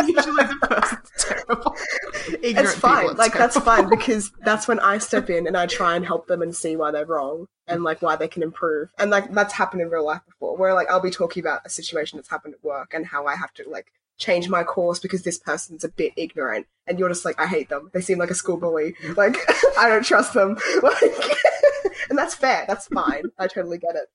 [0.07, 1.77] Usually the person's terrible.
[2.43, 3.17] Ignorant it's fine.
[3.17, 6.43] Like that's fine because that's when I step in and I try and help them
[6.43, 8.91] and see why they're wrong and like why they can improve.
[8.99, 11.71] And like that's happened in real life before, where like I'll be talking about a
[11.71, 15.23] situation that's happened at work and how I have to like change my course because
[15.23, 17.91] this person's a bit ignorant, and you're just like, I hate them.
[17.93, 18.95] They seem like a school bully.
[19.17, 19.37] Like,
[19.79, 20.57] I don't trust them.
[20.83, 21.03] Like,
[22.09, 22.65] and that's fair.
[22.67, 23.25] That's fine.
[23.39, 24.09] I totally get it.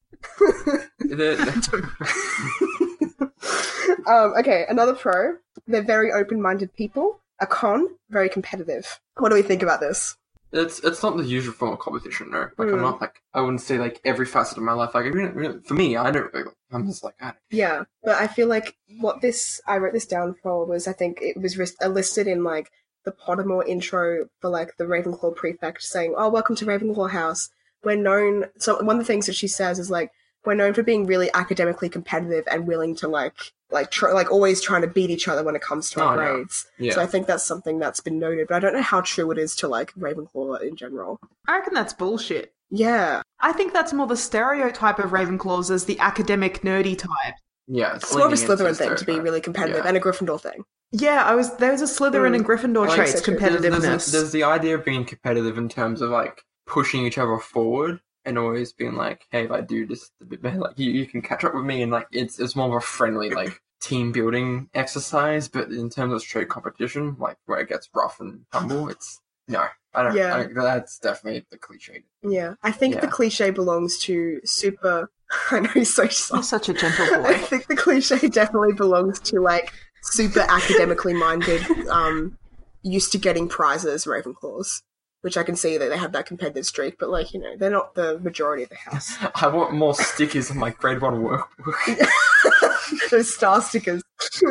[4.07, 5.37] Um, okay, another pro.
[5.67, 7.21] They're very open-minded people.
[7.39, 8.99] A con, very competitive.
[9.17, 10.15] What do we think about this?
[10.55, 12.47] It's it's not the usual form of competition, no.
[12.57, 12.81] Like I'm Mm.
[12.81, 14.95] not like I wouldn't say like every facet of my life.
[14.95, 16.33] Like really- really- for me, I don't.
[16.33, 19.93] Like, I'm just like I don't, Yeah, but I feel like what this I wrote
[19.93, 22.69] this down for was I think it was uh, listed in like
[23.05, 27.49] the Pottermore intro for like the Ravenclaw prefect saying, "Oh, welcome to Ravenclaw House."
[27.83, 28.45] We're known.
[28.57, 30.11] So one of the things that she says is like
[30.45, 33.34] we're known for being really academically competitive and willing to like
[33.71, 36.21] like tr- like always trying to beat each other when it comes to our Oh,
[36.21, 36.34] yeah.
[36.34, 36.67] grades.
[36.77, 36.93] yeah.
[36.93, 39.38] So I think that's something that's been noted, but I don't know how true it
[39.38, 41.19] is to like Ravenclaw in general.
[41.47, 42.53] I reckon that's bullshit.
[42.69, 47.36] Yeah, I think that's more the stereotype of Ravenclaws as the academic nerdy type.
[47.67, 49.88] yeah, it's more of a Slytherin thing to be really competitive Yeah.
[49.89, 50.63] and a Gryffindor thing.
[50.91, 52.36] Yeah, I was there's a Slytherin Mm.
[52.38, 53.62] and Gryffindor Like, traits, so competitiveness.
[53.62, 57.38] There's, there's, there's the idea of being competitive in terms of like pushing each other
[57.39, 60.91] forward and always being like, hey, if I do just a bit better, like you,
[60.91, 63.61] you can catch up with me, and like it's it's more of a friendly like
[63.79, 65.47] team building exercise.
[65.47, 69.65] But in terms of straight competition, like where it gets rough and tumble, it's no,
[69.93, 70.15] I don't.
[70.15, 70.35] Yeah.
[70.35, 72.03] I don't that's definitely the cliche.
[72.23, 75.09] Yeah, I think the cliche belongs to super.
[75.51, 76.45] I know he's so You're soft.
[76.45, 77.29] such a gentle boy.
[77.29, 82.38] I think the cliche definitely belongs to like super academically minded, um,
[82.83, 84.81] used to getting prizes Ravenclaws,
[85.25, 87.71] which I can see that they have that competitive streak, but like you know they're
[87.71, 89.17] not the majority of the house.
[89.41, 93.09] I want more stickers in my grade one workbook.
[93.09, 94.03] Those star stickers.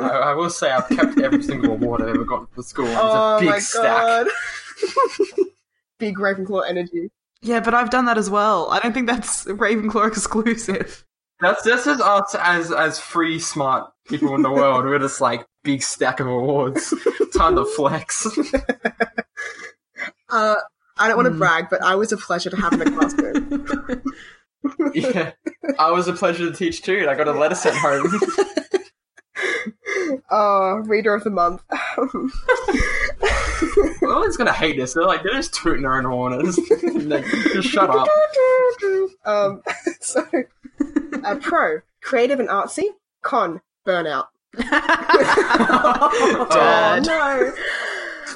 [0.00, 2.86] I, I will say I've kept every single award I've ever gotten for school.
[2.86, 3.82] It's oh a big my stack.
[3.82, 4.26] god.
[5.98, 7.10] Big Ravenclaw energy.
[7.42, 8.68] Yeah, but I've done that as well.
[8.70, 11.04] I don't think that's Ravenclaw exclusive.
[11.40, 14.84] That's this is us as as free smart people in the world.
[14.84, 16.94] We're just like big stack of awards.
[17.36, 18.28] Time to flex.
[20.30, 20.56] Uh,
[20.98, 21.38] I don't want to Hmm.
[21.38, 24.04] brag, but I was a pleasure to have in the classroom.
[24.94, 25.32] yeah,
[25.78, 26.98] I was a pleasure to teach too.
[26.98, 28.20] and I got a letter sent home.
[30.30, 31.62] Oh, reader of the month.
[34.02, 34.94] no one's gonna hate this.
[34.94, 36.44] They're like they're just tooting their own horn.
[36.44, 36.60] Just,
[37.52, 38.08] just shut up.
[39.24, 39.62] um,
[40.00, 40.26] so,
[41.24, 42.84] uh, pro, creative and artsy.
[43.22, 44.26] Con, burnout.
[44.60, 47.06] Oh, Dad.
[47.06, 47.52] no,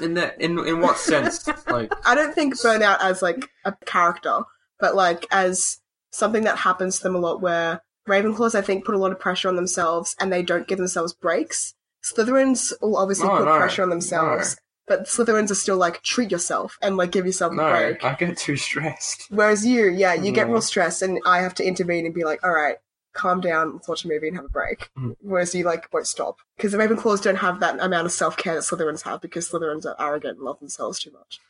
[0.03, 1.47] in the in in what sense?
[1.67, 4.41] Like I don't think burnout as like a character,
[4.81, 7.41] but like as something that happens to them a lot.
[7.41, 10.79] Where Ravenclaws, I think, put a lot of pressure on themselves, and they don't give
[10.79, 11.75] themselves breaks.
[12.05, 14.57] Slytherins will obviously No, put no, pressure on themselves,
[14.89, 18.05] but Slytherins are still like treat yourself and like give yourself a break.
[18.05, 19.27] I get too stressed.
[19.31, 22.45] Whereas you, yeah, you get real stressed, and I have to intervene and be like,
[22.45, 22.77] all right,
[23.13, 24.91] calm down, let's watch a movie and have a break.
[24.99, 25.17] Mhm.
[25.21, 26.39] Whereas you, like, won't stop.
[26.57, 29.87] Because the Ravenclaws don't have that amount of self care that Slytherins have because Slytherins
[29.87, 31.41] are arrogant and love themselves too much.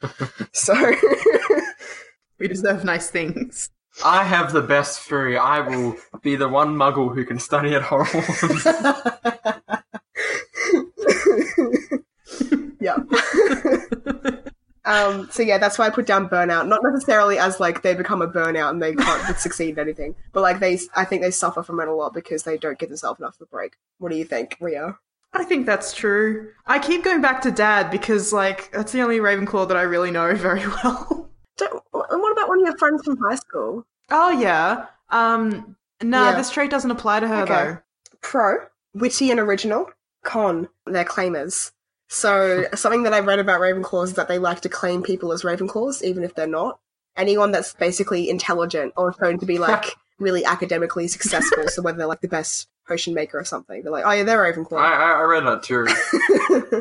[0.52, 0.74] so,
[2.38, 3.70] we deserve nice things.
[4.04, 5.36] I have the best theory.
[5.36, 8.62] I will be the one Muggle who can study at Hogwarts.
[12.80, 12.96] yeah.
[14.84, 16.66] Um, so yeah, that's why I put down burnout.
[16.66, 20.40] Not necessarily as like they become a burnout and they can't succeed in anything, but
[20.40, 23.20] like they, I think they suffer from it a lot because they don't give themselves
[23.20, 23.74] enough of a break.
[23.98, 24.98] What do you think, Ria?
[25.34, 26.50] I think that's true.
[26.66, 30.10] I keep going back to Dad because, like, that's the only Ravenclaw that I really
[30.10, 31.30] know very well.
[31.56, 33.86] Don't, and what about one of your friends from high school?
[34.10, 34.86] oh yeah.
[35.10, 35.76] Um.
[36.02, 36.36] Nah, Yeah.
[36.36, 37.54] this trait doesn't apply to her Okay.
[37.54, 37.78] though.
[38.20, 38.56] Pro,
[38.94, 39.88] witty and original.
[40.24, 41.72] Con, they're claimers.
[42.12, 45.44] So something that I've read about Ravenclaws is that they like to claim people as
[45.44, 46.78] Ravenclaws, even if they're not.
[47.16, 52.06] Anyone that's basically intelligent or shown to be like really academically successful, so whether they're
[52.06, 54.78] like the best potion maker or something, they're like, oh yeah, they're Ravenclaw.
[54.78, 55.86] I I read that too.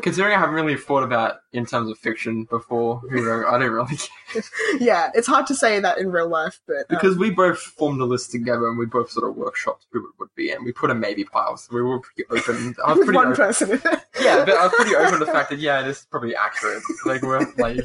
[0.00, 3.70] Considering I haven't really thought about in terms of fiction before, who wrote, I don't
[3.70, 4.42] really care.
[4.80, 8.00] yeah, it's hard to say that in real life, but um, because we both formed
[8.00, 10.72] a list together and we both sort of workshopped who it would be, and we
[10.72, 11.56] put a maybe pile.
[11.56, 12.74] So we were pretty open.
[12.84, 13.36] I was pretty one open.
[13.36, 13.68] person.
[14.20, 16.82] Yeah, but I was pretty open to the fact that yeah, this is probably accurate.
[17.06, 17.80] Like we're like,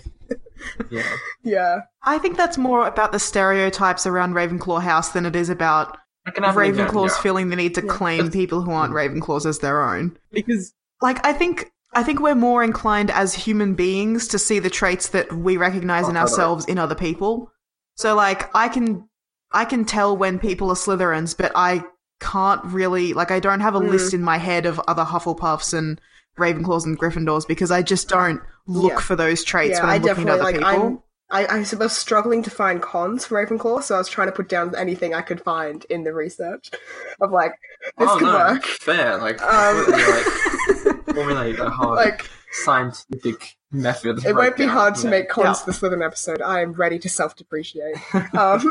[0.90, 1.04] yeah,
[1.44, 1.80] yeah.
[2.04, 5.98] I think that's more about the stereotypes around Ravenclaw House than it is about
[6.28, 7.22] I can have an example, Ravenclaws yeah.
[7.22, 7.92] feeling the need to Yeah.
[7.94, 10.18] claim people who aren't Ravenclaws as their own.
[10.32, 11.72] because Like, I think.
[11.94, 16.06] I think we're more inclined as human beings to see the traits that we recognize
[16.06, 17.50] Oh, in ourselves in other people.
[17.96, 19.08] So like I can
[19.54, 21.84] I can tell when people are Slytherins, but I
[22.20, 23.90] can't really like I don't have a Mm.
[23.90, 26.00] list in my head of other Hufflepuffs and
[26.38, 29.00] Ravenclaws and Gryffindors because I just don't look Yeah.
[29.00, 30.70] for those traits Yeah, when I I'm looking at other like people.
[30.70, 31.00] I'm
[31.30, 34.48] I, I was struggling to find cons for Ravenclaw, so I was trying to put
[34.48, 36.72] down anything I could find in the research
[37.20, 37.52] of like
[37.98, 38.64] this oh could no, work.
[38.64, 39.18] fair.
[39.18, 44.26] Like, Um, like formulate a hard like scientific method.
[44.26, 44.70] it won't be breakdown.
[44.70, 45.10] hard to Yeah.
[45.10, 45.66] make cons Yeah.
[45.74, 46.42] to the Slytherin episode.
[46.42, 47.98] I am ready to self-depreciate.
[48.34, 48.64] Um,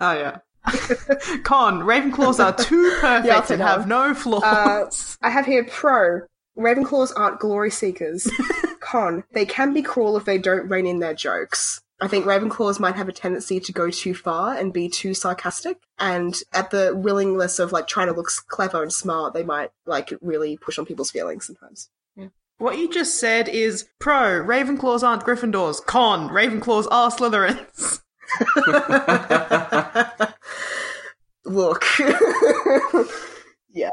[0.00, 0.38] Oh yeah.
[1.42, 4.42] Con, Ravenclaws are too perfect take and have no flaws.
[4.44, 6.20] Uh, I have here pro.
[6.56, 8.28] Ravenclaws aren't glory seekers.
[8.82, 9.24] Con.
[9.32, 11.80] They can be cruel if they don't rein in their jokes.
[12.02, 15.78] I think Ravenclaws might have a tendency to go too far and be too sarcastic,
[16.00, 20.12] and at the willingness of like trying to look clever and smart, they might like
[20.20, 21.90] really push on people's feelings sometimes.
[22.16, 22.26] Yeah.
[22.58, 25.86] what you just said is pro, Ravenclaws aren't Gryffindors.
[25.86, 28.00] Con, Ravenclaws are Slytherins.
[31.44, 31.84] Look,
[33.70, 33.90] yeah,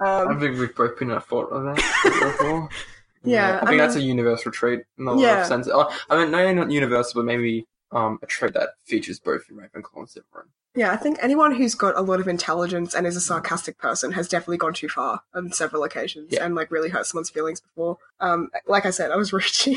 [0.00, 2.68] I um, think we've both been at fault of that before.
[3.24, 5.40] Yeah, I I think that's a universal trait in a lot Yeah.
[5.42, 5.68] of sense.
[5.72, 9.56] Oh, I mean, no, not universal, but maybe um, a trait that features both in
[9.56, 10.46] Ravenclaw and Slytherin.
[10.74, 10.92] yeah.
[10.92, 14.28] I think anyone who's got a lot of intelligence and is a sarcastic person has
[14.28, 16.44] definitely gone too far on several occasions Yeah.
[16.44, 17.98] and like really hurt someone's feelings before.
[18.18, 19.76] Um, like I said, I was reaching.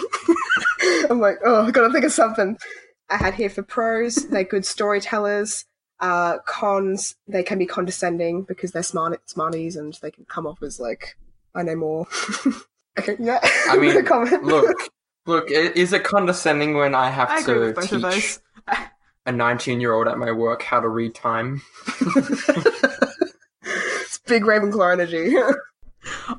[1.10, 2.58] I'm like, oh, I gotta think of something.
[3.10, 5.66] I had here for pros, they're good storytellers.
[6.00, 10.64] Uh, cons, they can be condescending because they're smart smarties and they can come off
[10.64, 11.16] as like,
[11.54, 12.08] I know more.
[13.00, 13.40] okay, yeah.
[13.70, 14.44] I mean, comment.
[14.44, 14.90] Look,
[15.26, 18.38] look, is it condescending when I have I to agree with both teach
[19.26, 21.62] a 19 year old at my work how to read time?
[21.88, 22.60] it's
[24.28, 25.36] big Ravenclaw energy.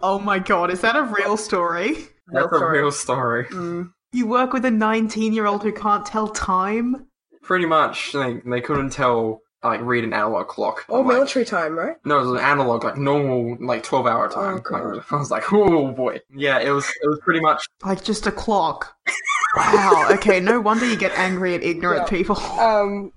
[0.02, 2.08] Oh my god, is that a real story?
[2.28, 2.78] That's a story.
[2.78, 3.44] real story.
[3.46, 3.92] Mm.
[4.12, 7.06] You work with a 19 year old who can't tell time?
[7.42, 10.84] Pretty much, they, they couldn't tell, like, read an analog clock.
[10.88, 11.96] Oh, I'm like, military time, right?
[12.04, 14.56] No, it was an analog, like normal, like twelve hour time.
[14.56, 14.96] Oh, God.
[14.96, 16.60] Like, I was like, oh boy, yeah.
[16.60, 17.64] It was, it was pretty much.
[17.84, 18.94] Like just a clock.
[19.56, 22.18] Wow, okay, no wonder you get angry at ignorant Yeah.
[22.18, 22.36] people.
[22.36, 23.10] um,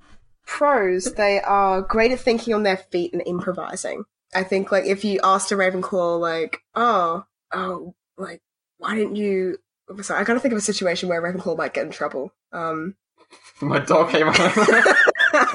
[0.45, 4.05] pros, they are great at thinking on their feet and improvising.
[4.33, 8.41] I think, like, if you asked a Ravenclaw, like, oh, oh, like,
[8.77, 9.57] why didn't you?
[9.89, 12.31] oh, Sorry, I gotta think of a situation where Ravenclaw might get in trouble.
[12.53, 12.95] Um,
[13.61, 14.95] My dog came out.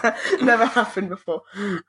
[0.43, 1.43] never happened before.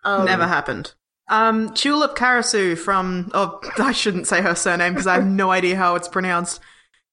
[0.03, 0.93] Um, Never happened.
[1.27, 5.75] Um, Tulip Karasu from, oh, I shouldn't say her surname because I have no idea
[5.75, 6.59] how it's pronounced.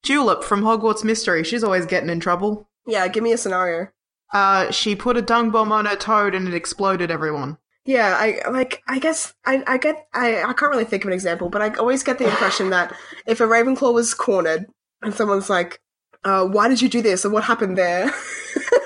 [0.03, 1.45] Tulip from Hogwarts Mystery.
[1.45, 2.68] She's always getting in trouble.
[2.86, 3.88] Yeah, give me a scenario.
[4.32, 7.59] Uh, she put a dung bomb on her toad and it exploded everyone.
[7.84, 8.80] Yeah, I like.
[8.86, 9.64] I guess I.
[9.66, 10.07] I get.
[10.14, 10.43] I.
[10.43, 12.95] I can't really think of an example, but I always get the impression that
[13.26, 14.66] if a Ravenclaw was cornered
[15.03, 15.80] and someone's like,
[16.22, 18.09] uh, "Why did you do this?" or "What happened there?"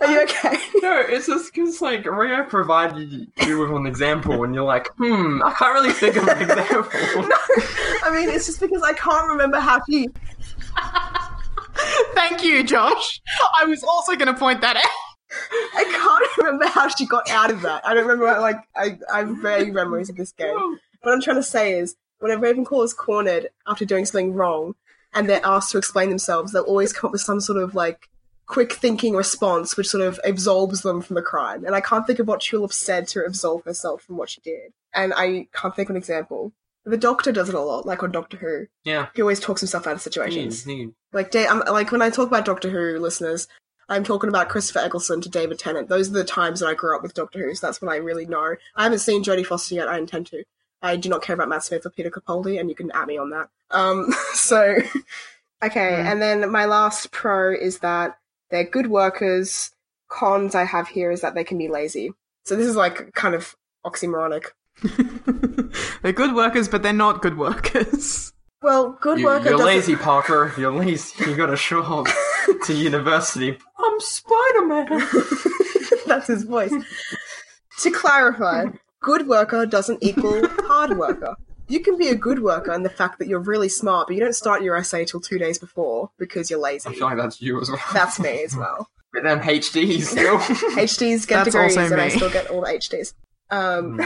[0.00, 0.58] Are you okay?
[0.82, 5.42] no, it's just because like Ria provided you with an example, and you're like, hmm,
[5.42, 6.90] I can't really think of an example.
[6.92, 10.08] I mean, it's just because I can't remember how she.
[12.14, 13.20] Thank you, Josh.
[13.60, 14.82] I was also going to point that out.
[15.74, 17.86] I can't remember how she got out of that.
[17.86, 18.40] I don't remember.
[18.40, 18.98] Like, I.
[19.12, 20.54] I have vague memories of this game.
[21.02, 24.74] What I'm trying to say is, when a Ravenclaw is cornered after doing something wrong,
[25.12, 28.08] and they're asked to explain themselves, they'll always come up with some sort of like
[28.46, 31.64] quick thinking response, which sort of absolves them from the crime.
[31.64, 34.72] And I can't think of what Tulip said to absolve herself from what she did.
[34.94, 36.52] And I can't think of an example.
[36.84, 38.66] The Doctor does it a lot, like on Doctor Who.
[38.84, 40.64] Yeah, He always talks himself out of situations.
[40.64, 43.48] he, Like, I'm, like when I talk about Doctor Who, listeners,
[43.88, 45.88] I'm talking about Christopher Eccleston to David Tennant.
[45.88, 47.96] Those are the times that I grew up with Doctor Who, so that's when I
[47.96, 48.56] really know.
[48.76, 49.88] I haven't seen Jodie Foster yet.
[49.88, 50.44] I intend to.
[50.82, 53.16] I do not care about Matt Smith or Peter Capaldi, and you can at me
[53.16, 53.48] on that.
[53.70, 54.76] Um, so,
[55.64, 56.06] okay, Hmm.
[56.06, 58.18] and then my last pro is that
[58.50, 59.70] they're good workers.
[60.08, 62.10] Cons I have here is that they can be lazy.
[62.44, 64.46] So this is like kind of oxymoronic.
[66.02, 68.32] they're good workers, but they're not good workers.
[68.62, 70.52] Well, good you, worker you're doesn't- lazy, Parker.
[70.56, 71.24] You're lazy.
[71.30, 72.06] You got to show up
[72.64, 73.58] to university.
[73.78, 74.86] I'm Spider Man.
[76.06, 76.72] That's his voice.
[77.80, 78.66] to clarify,
[79.00, 81.34] good worker doesn't equal hard worker.
[81.68, 84.20] You can be a good worker in the fact that you're really smart, but you
[84.20, 86.86] don't start your essay till two days before because you're lazy.
[86.86, 86.98] I lazy.
[87.00, 87.80] feel like that's you as well.
[87.92, 88.88] That's me as well.
[89.12, 90.38] But then HD still.
[90.38, 93.14] HDs get That's degrees, also and I still get all the HDs.
[93.50, 94.00] Um,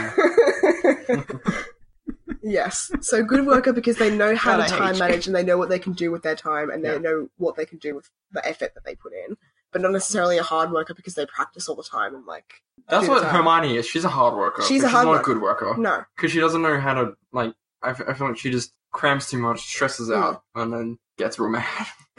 [2.43, 4.99] yes, so good worker because they know how to time you.
[4.99, 6.97] manage and they know what they can do with their time and they Yeah.
[6.99, 9.37] know what they can do with the effort that they put in.
[9.71, 13.07] But not necessarily a hard worker because they practice all the time and like That's
[13.07, 13.23] what.
[13.23, 13.85] Hermione is.
[13.87, 14.63] She's a hard worker.
[14.63, 15.31] She's a hard not worker.
[15.31, 15.75] a good worker.
[15.77, 16.03] no.
[16.15, 17.53] Because she doesn't know how to, like,
[17.83, 20.17] I, f- I feel like she just crams too much, stresses Mm.
[20.17, 21.65] out, and then gets real mad.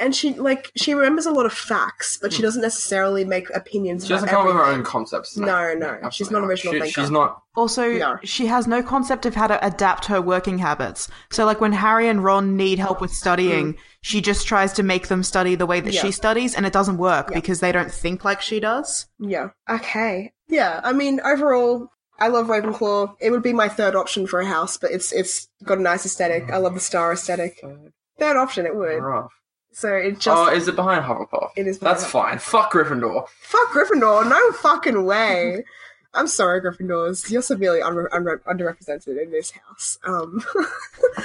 [0.01, 4.03] And she like she remembers a lot of facts, but she doesn't necessarily make opinions.
[4.03, 4.07] Hmm.
[4.09, 5.37] She doesn't come up with her own concepts.
[5.37, 7.01] No, no, she's absolutely not original She- thinker.
[7.03, 7.43] She's not.
[7.57, 8.17] Also, No.
[8.25, 11.09] she has no concept of how to adapt her working habits.
[11.31, 15.09] So, like when Harry and Ron need help with studying, she just tries to make
[15.09, 15.95] them study the way that Hmm.
[15.97, 16.03] Yeah.
[16.03, 17.35] she studies, and it doesn't work Yeah.
[17.37, 19.07] because they don't think like she does.
[19.19, 19.49] Yeah.
[19.69, 20.33] Okay.
[20.49, 20.81] Yeah.
[20.85, 21.89] I mean, overall,
[22.19, 23.17] I love Ravenclaw.
[23.21, 26.05] It would be my third option for a house, but it's it's got a nice
[26.07, 26.51] aesthetic.
[26.53, 27.61] I love the star aesthetic.
[28.19, 28.99] Third option, it would.
[29.03, 29.33] Rough.
[29.73, 31.51] So it just oh, is it behind Hufflepuff?
[31.57, 32.39] It is behind That's fine.
[32.39, 33.29] Fuck Gryffindor.
[33.41, 34.29] fuck Gryffindor.
[34.29, 35.65] No fucking way.
[36.13, 37.31] I'm sorry, Gryffindors.
[37.31, 39.99] You're severely unre- unre- underrepresented in this house.
[40.05, 40.45] Um,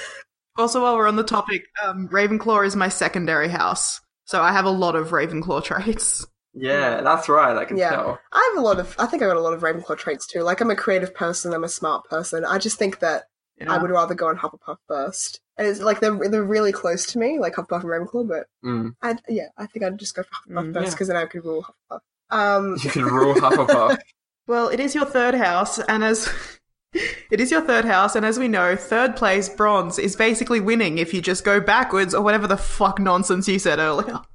[0.58, 4.00] Also, while we're on the topic, um, Ravenclaw is my secondary house.
[4.24, 6.26] So I have a lot of Ravenclaw traits.
[6.54, 7.58] Yeah, that's right.
[7.58, 8.20] I can yeah, tell.
[8.32, 8.96] I have a lot of.
[8.98, 10.44] I think I got a lot of Ravenclaw traits too.
[10.44, 11.54] Like I'm a creative person.
[11.54, 12.46] I'm a smart person.
[12.46, 13.24] I just think that
[13.58, 13.72] Yeah.
[13.74, 15.40] I would rather go on Hufflepuff first.
[15.58, 18.28] And it's like they're they're really close to me, like Hufflepuff and Ravenclaw.
[18.28, 18.96] But Mm.
[19.02, 20.92] I yeah, I think I'd just go for Hufflepuff Mm, first yeah.
[20.92, 22.00] because then I could rule Hufflepuff.
[22.32, 23.98] Um, You can rule Hufflepuff.
[24.48, 26.30] Well, it is your third house, and as
[26.94, 31.00] it is your third house, and as we know, third place bronze is basically winning
[31.00, 34.22] if you just go backwards or whatever the fuck nonsense you said earlier.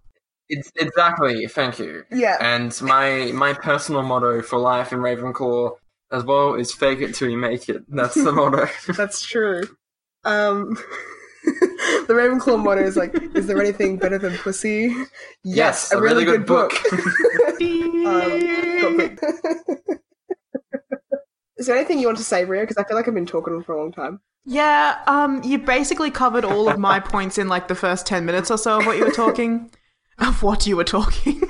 [0.53, 1.47] It's exactly.
[1.47, 2.03] Thank you.
[2.11, 5.77] yeah, And my my personal motto for life in Ravenclaw
[6.13, 7.83] as well is fake it till you make it.
[7.89, 8.69] That's the motto.
[8.95, 9.63] that's true.
[10.25, 10.75] Um,
[11.45, 14.95] the Ravenclaw motto is like, "Is there anything better than pussy?"
[15.45, 16.73] Yes, a really good book.
[17.61, 19.19] Um.
[21.57, 22.63] Is there anything you want to say, Ria?
[22.63, 24.21] Because I feel like I've been talking for a long time.
[24.47, 28.51] Yeah, um, you basically covered all of my points in like the first 10 minutes
[28.51, 29.71] or so of what you were talking.
[30.19, 31.43] Of what you were talking.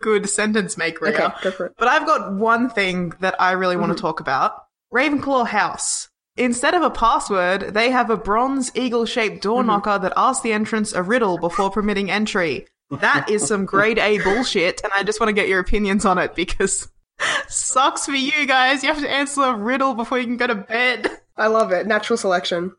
[0.00, 1.08] Good sentence maker.
[1.08, 1.72] Okay, go for it.
[1.78, 4.06] But I've got one thing that I really want to mm-hmm.
[4.06, 6.08] talk about Ravenclaw House.
[6.36, 9.68] Instead of a password, they have a bronze eagle shaped door mm-hmm.
[9.68, 12.66] knocker that asks the entrance a riddle before permitting entry.
[12.90, 16.18] That is some grade A bullshit, and I just want to get your opinions on
[16.18, 16.88] it because
[17.48, 18.82] sucks for you guys.
[18.82, 21.10] You have to answer a riddle before you can go to bed.
[21.36, 21.86] I love it.
[21.86, 22.72] Natural selection.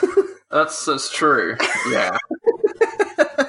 [0.50, 1.56] That's that's true.
[1.90, 2.16] Yeah.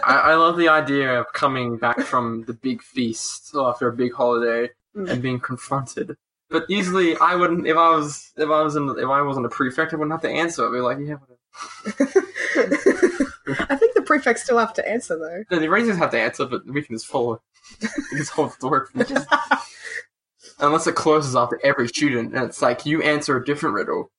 [0.06, 4.14] I, I love the idea of coming back from the big feast after a big
[4.14, 5.10] holiday Mm.
[5.10, 6.16] and being confronted.
[6.49, 7.68] But usually, I wouldn't.
[7.68, 10.22] If I was, if I was in, if I wasn't a prefect, I wouldn't have
[10.22, 10.66] to answer.
[10.66, 12.22] I'd be like, yeah, whatever.
[13.70, 15.43] I think the prefects still have to answer though.
[15.49, 17.41] Then the rangers have to answer, but we can just follow.
[17.82, 18.89] we just hold the work.
[20.60, 24.12] Unless it closes after every student, and it's like you answer a different riddle.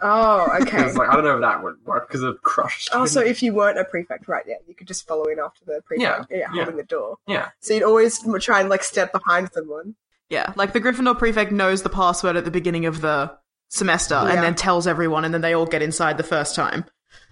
[0.00, 0.84] Oh, okay.
[0.84, 2.88] It's like I don't know if that would work because of crush.
[2.92, 4.44] Oh, so if you weren't a prefect, right?
[4.46, 6.02] Yeah, you could just follow in after the prefect.
[6.30, 6.64] Yeah, Yeah, yeah.
[6.64, 7.16] holding the door.
[7.26, 9.94] yeah, So you'd always try and like step behind someone.
[10.30, 13.36] Yeah, like the Gryffindor prefect knows the password at the beginning of the
[13.68, 14.32] semester Yeah.
[14.32, 16.84] and then tells everyone, and then they all get inside the first time.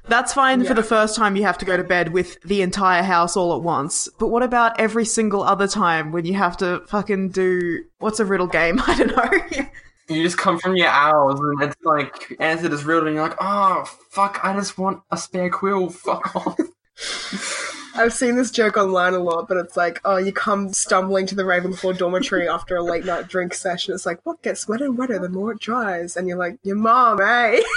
[0.08, 0.68] That's fine Yeah.
[0.68, 3.54] for the first time you have to go to bed with the entire house all
[3.56, 4.08] at once.
[4.18, 8.24] But what about every single other time when you have to fucking do what's a
[8.24, 8.80] riddle game?
[8.86, 9.66] I don't know.
[10.08, 13.38] you just come from your hours and it's like answer this riddle, and you're like,
[13.40, 15.90] oh fuck, I just want a spare quill.
[15.90, 16.58] Fuck off.
[17.94, 21.34] I've seen this joke online a lot, but it's like, oh, you come stumbling to
[21.34, 23.94] the Ravenclaw dormitory after a late night drink session.
[23.94, 26.16] It's like, what gets wetter and wetter the more it dries?
[26.16, 27.60] And you're like, your mom, eh?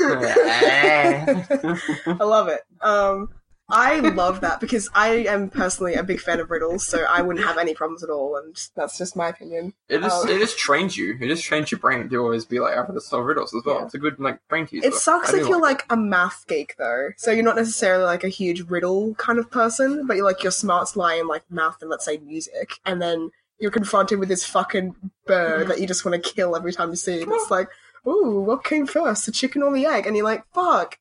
[0.02, 2.60] I love it.
[2.80, 3.28] Um,
[3.70, 7.44] I love that because I am personally a big fan of riddles, so I wouldn't
[7.44, 9.74] have any problems at all, and that's just my opinion.
[9.88, 10.28] It just Oh.
[10.28, 11.16] it just trains you.
[11.20, 13.78] It just trains your brain to always be like able to solve riddles as well.
[13.78, 13.84] Yeah.
[13.84, 14.86] It's a good like brain teaser.
[14.86, 17.10] It sucks if you're like a math geek though.
[17.16, 20.52] So you're not necessarily like a huge riddle kind of person, but you're like your
[20.52, 24.44] smarts lie in like math and let's say music, and then you're confronted with this
[24.44, 24.94] fucking
[25.26, 25.68] bird mm-hmm.
[25.68, 27.28] that you just want to kill every time you see it.
[27.28, 27.68] It's like,
[28.06, 30.06] ooh, what came first, the chicken or the egg?
[30.06, 30.98] And you're like, fuck.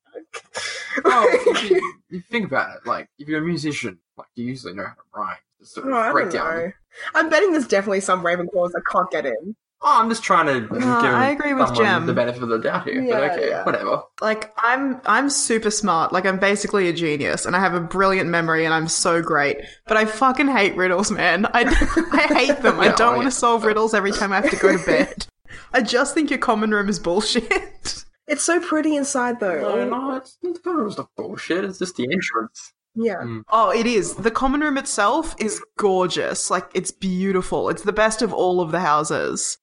[1.05, 4.73] Oh, if you, you think about it, like if you're a musician, like you usually
[4.73, 5.37] know how to rhyme.
[5.59, 6.57] Just sort of Oh, I break don't down.
[6.57, 6.71] know.
[7.15, 9.55] I'm betting there's definitely some Ravenclaws that can't get in.
[9.81, 12.05] Oh, I'm just trying to give oh, I agree with someone Jem.
[12.05, 13.01] the benefit of the doubt here.
[13.01, 13.63] Yeah, but okay, yeah.
[13.63, 14.03] whatever.
[14.19, 16.11] like I'm I'm super smart.
[16.11, 19.61] Like I'm basically a genius and I have a brilliant memory and I'm so great.
[19.87, 21.45] But I fucking hate riddles, man.
[21.53, 21.61] I,
[22.11, 22.77] I hate them.
[22.81, 23.29] I don't oh, want yeah.
[23.29, 25.27] to solve riddles every time I have to go to bed.
[25.73, 28.05] I just think your common room is bullshit.
[28.29, 29.59] It's so pretty inside though.
[29.59, 31.65] No, no, it's, it's not bullshit.
[31.65, 32.73] It's just the entrance.
[32.93, 33.23] Yeah.
[33.49, 34.15] Oh, it is.
[34.15, 36.51] The common room itself is gorgeous.
[36.51, 37.69] Like it's beautiful.
[37.69, 39.57] It's the best of all of the houses.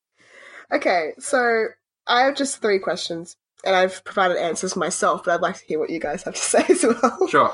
[0.73, 1.67] Okay, so
[2.09, 5.79] I have just three questions, and I've provided answers myself, but I'd like to hear
[5.79, 7.29] what you guys have to say as well.
[7.29, 7.53] Sure.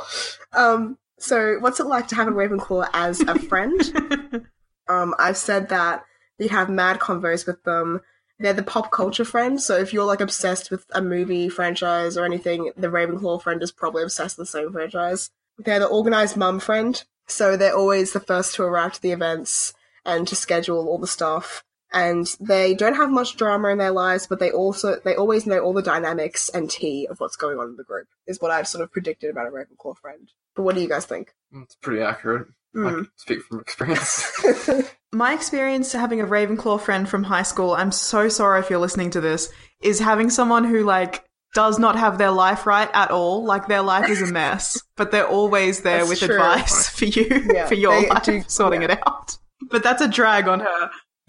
[0.54, 4.46] Um, so what's it like to have a Ravenclaw as a friend?
[4.88, 6.04] um, I've said that
[6.38, 8.00] you have mad convos with them.
[8.42, 9.60] They're the pop culture friend.
[9.60, 13.72] So if you're like obsessed with a movie franchise or anything, the Ravenclaw friend is
[13.72, 15.30] probably obsessed with the same franchise.
[15.58, 17.02] They're the organized mum friend.
[17.26, 19.72] So they're always the first to arrive to the events
[20.04, 21.62] and to schedule all the stuff.
[21.94, 25.58] And they don't have much drama in their lives, but they also they always know
[25.60, 28.08] all the dynamics and tea of what's going on in the group.
[28.26, 30.30] Is what I've sort of predicted about a Ravenclaw friend.
[30.56, 31.34] But what do you guys think?
[31.52, 32.48] It's pretty accurate.
[32.74, 32.94] I Mm.
[32.94, 34.24] can speak from experience.
[35.14, 39.10] My experience having a Ravenclaw friend from high school, I'm so sorry if you're listening
[39.10, 39.52] to this,
[39.82, 43.44] is having someone who like does not have their life right at all.
[43.44, 46.36] Like their life is a mess, but they're always there That's with true.
[46.36, 48.92] advice for you Yeah, for your life, do- sorting yeah.
[48.92, 49.36] it out.
[49.70, 50.90] But that's a drag on her.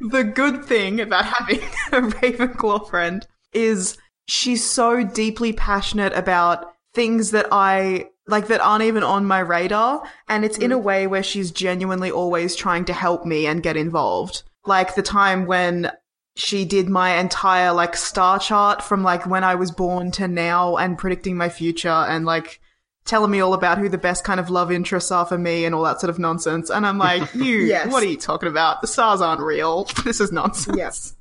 [0.00, 1.60] the good thing about having
[1.92, 8.84] a Ravenclaw friend is she's so deeply passionate about things that I like that aren't
[8.84, 10.02] even on my radar.
[10.28, 10.82] And it's in a mm.
[10.82, 14.42] way where she's genuinely always trying to help me and get involved.
[14.64, 15.90] Like the time when
[16.36, 20.76] she did my entire like star chart from like when I was born to now
[20.76, 22.60] and predicting my future and like
[23.04, 25.74] telling me all about who the best kind of love interests are for me and
[25.74, 26.70] all that sort of nonsense.
[26.70, 27.90] And I'm like, you, Yes.
[27.90, 28.80] what are you talking about?
[28.80, 29.88] The stars aren't real.
[30.04, 31.14] This is nonsense yes.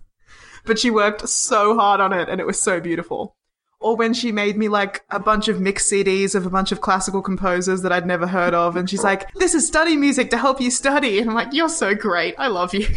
[0.65, 3.35] but she worked so hard on it and it was so beautiful.
[3.81, 6.81] Or when she made me like a bunch of mixed CDs of a bunch of
[6.81, 10.37] classical composers that I'd never heard of, and she's like, This is study music to
[10.37, 11.19] help you study.
[11.19, 12.35] And I'm like, You're so great.
[12.37, 12.87] I love you.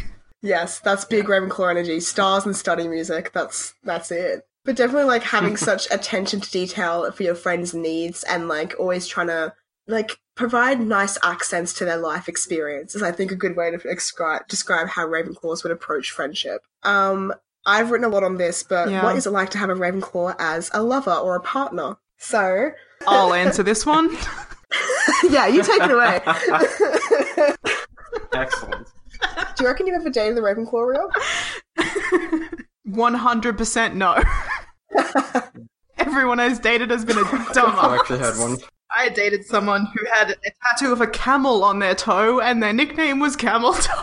[0.42, 2.00] Yes, that's big Ravenclaw energy.
[2.00, 3.32] Stars and study music.
[3.32, 4.44] That's that's it.
[4.64, 9.06] But definitely like having such attention to detail for your friends' needs and like always
[9.06, 9.54] trying to
[9.86, 13.78] like provide nice accents to their life experience is I think a good way to
[13.78, 16.62] describe describe how Ravenclaws would approach friendship.
[16.82, 17.32] Um
[17.66, 19.04] I've written a lot on this, but Yeah.
[19.04, 21.96] what is it like to have a Ravenclaw as a lover or a partner?
[22.18, 22.70] So
[23.06, 24.16] I'll answer this one.
[25.30, 26.20] yeah, you take it away.
[28.32, 28.88] Excellent.
[29.56, 31.10] Do you reckon you've ever dated the Ravenclaw real?
[32.88, 34.22] 100% no.
[35.98, 38.56] Everyone I've dated has been a I've I actually had one.
[38.90, 42.72] I dated someone who had a tattoo of a camel on their toe, and their
[42.72, 44.02] nickname was Camel Toe.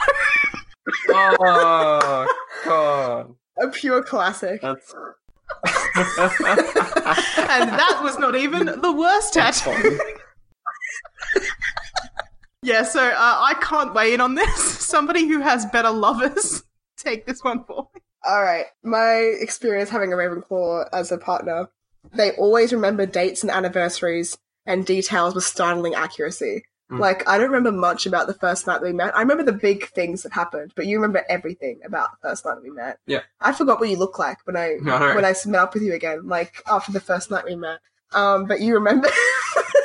[1.10, 2.28] Oh
[2.66, 4.62] god, A pure classic.
[4.62, 4.94] that's
[5.66, 10.00] and that was not even the worst that's tattoo.
[12.62, 14.54] Yeah, so uh, I can't weigh in on this.
[14.80, 16.64] Somebody who has better lovers,
[16.98, 18.02] take this one for me.
[18.28, 18.66] All right.
[18.84, 21.70] My experience having a Ravenclaw as a partner,
[22.14, 26.66] they always remember dates and anniversaries and details with startling accuracy.
[26.92, 27.00] Mm.
[27.00, 29.16] Like, I don't remember much about the first night we met.
[29.16, 32.58] I remember the big things that happened, but you remember everything about the first night
[32.64, 32.98] we met.
[33.06, 33.22] Yeah.
[33.40, 35.14] I forgot what you look like when I No, no.
[35.16, 37.80] when I met up with you again, like after the first night we met.
[38.12, 39.10] Um, but you remember.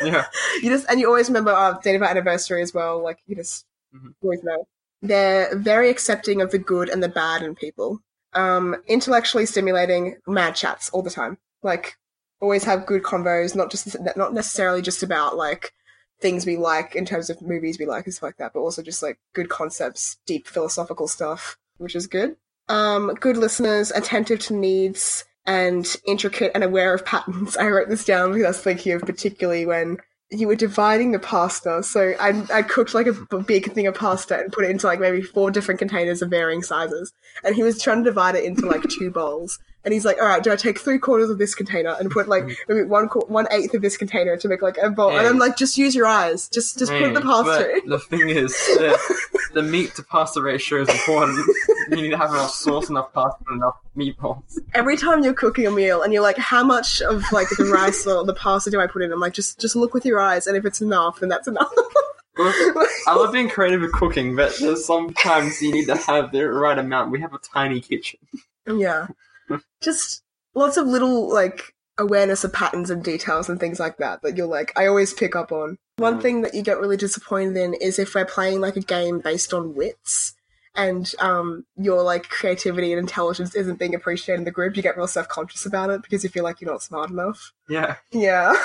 [0.02, 0.26] Yeah.
[0.62, 3.02] you just and you always remember our date of our anniversary as well.
[3.02, 4.14] Like you just Mhm.
[4.22, 4.66] always know.
[5.00, 8.00] They're very accepting of the good and the bad in people.
[8.34, 11.38] Um, intellectually stimulating, mad chats all the time.
[11.62, 11.96] Like
[12.40, 15.72] always have good convos, not just not necessarily just about like
[16.20, 18.82] things we like in terms of movies we like and stuff like that, but also
[18.82, 22.36] just like good concepts, deep philosophical stuff, which is good.
[22.68, 27.56] Um, good listeners, attentive to needs, and intricate and aware of patterns.
[27.60, 29.98] I wrote this down because I was thinking of particularly when
[30.30, 31.82] you were dividing the pasta.
[31.82, 35.00] So I, I cooked like a big thing of pasta and put it into like
[35.00, 37.12] maybe four different containers of varying sizes.
[37.44, 39.58] And he was trying to divide it into like two bowls.
[39.84, 42.26] And he's like, all right, do I take three quarters of this container and put
[42.26, 42.56] like mm.
[42.68, 45.10] maybe one qu- one eighth of this container to make like a bowl?
[45.10, 45.40] And I'm mm.
[45.40, 46.48] like, just use your eyes.
[46.48, 48.98] Just just put the mm, Hey, pasta the thing is, the,
[49.52, 51.38] the meat to pasta ratio is important.
[51.90, 54.58] you need to have enough sauce, enough pasta, and enough meatballs.
[54.74, 58.06] every time you're cooking a meal and you're like, how much of like the rice
[58.06, 59.12] or the pasta do I put in?
[59.12, 61.72] I'm like, just just look with your eyes, and if it's enough, then that's enough.
[62.36, 66.78] I love being creative with cooking, but there's sometimes you need to have the right
[66.78, 67.12] amount.
[67.12, 68.18] We have a tiny kitchen.
[68.66, 69.06] yeah,
[69.80, 70.22] just
[70.54, 74.46] lots of little like awareness of patterns and details and things like that that you're
[74.46, 75.78] like, I always pick up on.
[75.96, 76.22] One Mm.
[76.22, 79.54] thing that you get really disappointed in is if we're playing like a game based
[79.54, 80.34] on wits.
[80.76, 84.76] And um, your like creativity and intelligence isn't being appreciated in the group.
[84.76, 87.52] You get real self conscious about it because you feel like you're not smart enough.
[87.68, 87.94] Yeah.
[88.10, 88.56] Yeah.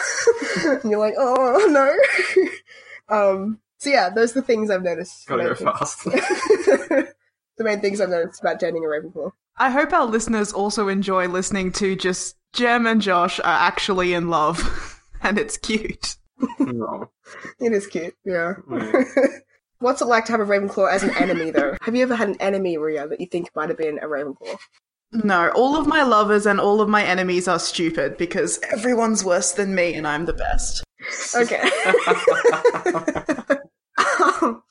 [0.66, 1.68] and you're like, oh
[3.10, 3.16] no.
[3.16, 5.28] um so yeah, those are the things I've noticed.
[5.28, 6.08] Gotta go fast.
[7.60, 9.32] Things- the main things I've noticed about dating a Ravenclaw.
[9.58, 14.30] I hope our listeners also enjoy listening to just Jem and Josh are actually in
[14.30, 16.16] love, and it's cute.
[16.60, 17.10] no.
[17.60, 18.54] It is cute, yeah.
[18.70, 19.06] Mm.
[19.80, 21.76] What's it like to have a Ravenclaw as an enemy though?
[21.82, 24.58] Have you ever had an enemy, Ria, that you think might have been a Ravenclaw?
[25.12, 29.54] No, all of my lovers and all of my enemies are stupid because everyone's worse
[29.54, 30.84] than me and I'm the best.
[31.36, 31.62] Okay.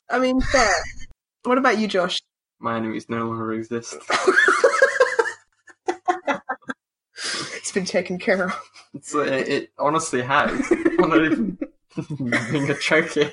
[0.09, 0.73] I mean, fair.
[1.43, 2.19] What about you, Josh?
[2.59, 3.97] My enemies no longer exist.
[7.55, 8.69] it's been taken care of.
[8.93, 10.51] It's, uh, it, it honestly has.
[10.71, 11.57] I'm not even
[12.51, 13.31] being a joke here.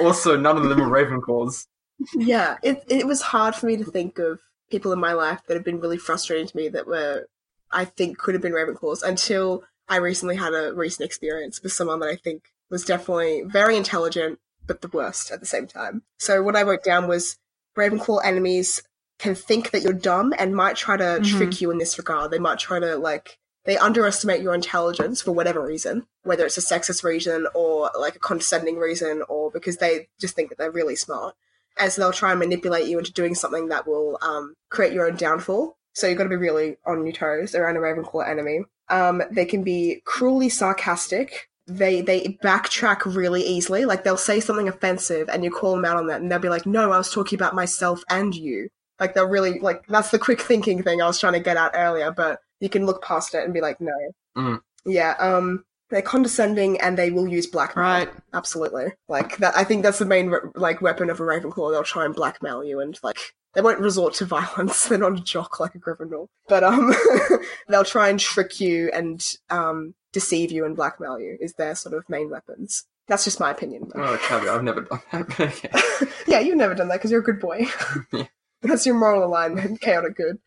[0.00, 1.66] also, none of them are Ravenclaws.
[2.14, 4.40] Yeah, it it was hard for me to think of
[4.70, 7.26] people in my life that have been really frustrating to me that were
[7.70, 12.00] I think could have been Ravenclaws until I recently had a recent experience with someone
[12.00, 16.02] that I think was definitely very intelligent but the worst at the same time.
[16.18, 17.36] So what I wrote down was
[17.76, 18.82] Ravenclaw enemies
[19.18, 21.36] can think that you're dumb and might try to Mhm.
[21.38, 22.30] trick you in this regard.
[22.30, 26.62] They might try to like they underestimate your intelligence for whatever reason, whether it's a
[26.62, 30.96] sexist reason or like a condescending reason or because they just think that they're really
[30.96, 31.34] smart.
[31.78, 35.06] And so they'll try and manipulate you into doing something that will um, create your
[35.06, 35.76] own downfall.
[35.92, 38.60] So you've got to be really on your toes around a Ravenclaw enemy.
[38.88, 41.49] Um, they can be cruelly sarcastic.
[41.76, 43.84] They they backtrack really easily.
[43.84, 46.48] Like they'll say something offensive, and you call them out on that, and they'll be
[46.48, 48.68] like, "No, I was talking about myself and you."
[48.98, 51.72] Like they'll really like that's the quick thinking thing I was trying to get at
[51.74, 53.92] earlier, but you can look past it and be like, "No."
[54.36, 54.60] Mm.
[54.84, 55.14] Yeah.
[55.18, 55.64] Um.
[55.90, 57.84] They're condescending, and they will use blackmail.
[57.84, 58.08] Right.
[58.32, 58.92] Absolutely.
[59.08, 59.56] Like that.
[59.56, 61.72] I think that's the main re- like weapon of a Ravenclaw.
[61.72, 63.18] They'll try and blackmail you, and like
[63.54, 64.84] they won't resort to violence.
[64.84, 66.94] They're not a jock like a Gryffindor, but um,
[67.68, 71.36] they'll try and trick you and um deceive you and blackmail you.
[71.40, 72.84] Is their sort of main weapons.
[73.08, 73.90] That's just my opinion.
[73.92, 74.02] though.
[74.02, 75.20] Oh, caveat, I've never done that.
[75.40, 76.08] okay.
[76.26, 77.66] yeah, you've never done that because you're a good boy.
[78.12, 78.24] Yeah.
[78.62, 79.80] That's your moral alignment.
[79.80, 80.38] Chaotic good.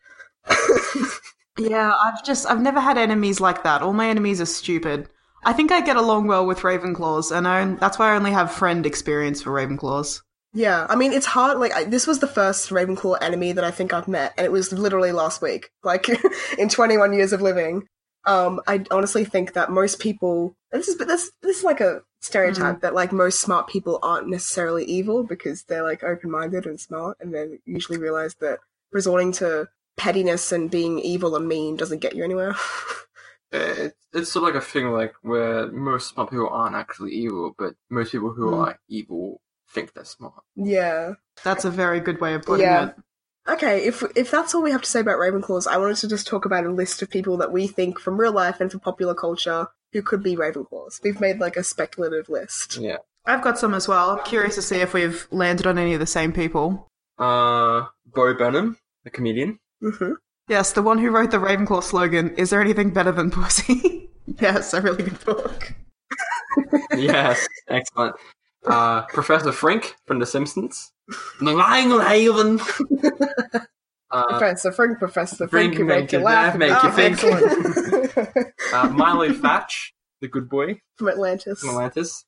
[1.58, 3.82] Yeah, I've just I've never had enemies like that.
[3.82, 5.08] All my enemies are stupid.
[5.44, 8.50] I think I get along well with Ravenclaws, and I, that's why I only have
[8.50, 10.20] friend experience for Ravenclaws.
[10.52, 11.58] Yeah, I mean it's hard.
[11.58, 14.52] Like I, this was the first Ravenclaw enemy that I think I've met, and it
[14.52, 15.70] was literally last week.
[15.82, 16.08] Like
[16.58, 17.86] in 21 years of living,
[18.26, 20.56] um, I honestly think that most people.
[20.72, 24.28] This is but this this is like a stereotype that like most smart people aren't
[24.28, 28.58] necessarily evil because they're like open minded and smart, and they usually realize that
[28.92, 32.54] resorting to pettiness and being evil and mean doesn't get you anywhere.
[33.52, 37.54] It, it's sort of like a thing like where most smart people aren't actually evil,
[37.56, 38.66] but most people who Mm.
[38.66, 40.42] are evil think they're smart.
[40.56, 41.12] yeah.
[41.44, 42.88] That's a very good way of putting Yeah.
[42.88, 42.96] it.
[43.48, 46.26] Okay, if if that's all we have to say about Ravenclaws, I wanted to just
[46.26, 49.14] talk about a list of people that we think from real life and from popular
[49.14, 51.02] culture who could be Ravenclaws.
[51.02, 52.78] We've made like a speculative list.
[52.78, 52.96] Yeah.
[53.26, 54.10] I've got some as well.
[54.10, 56.88] I'm curious to see if we've landed on any of the same people.
[57.18, 59.58] Uh, Bo Burnham, the comedian.
[59.80, 60.12] hmm
[60.48, 64.10] Yes, the one who wrote the Ravenclaw slogan, Is there anything better than pussy?
[64.40, 65.72] yes, a really good book.
[66.96, 68.16] yes, excellent.
[68.66, 70.92] Uh, Professor Frink from The Simpsons.
[71.40, 72.60] The Lying Raven.
[74.10, 76.90] Uh, Professor Frank, Professor Frank Frank, who make make you you laugh, laugh, make you
[76.92, 77.24] think.
[77.24, 78.52] excellent.
[78.72, 81.58] uh, Milo Thatch, the good boy From Atlantis.
[81.60, 82.24] from Atlantis.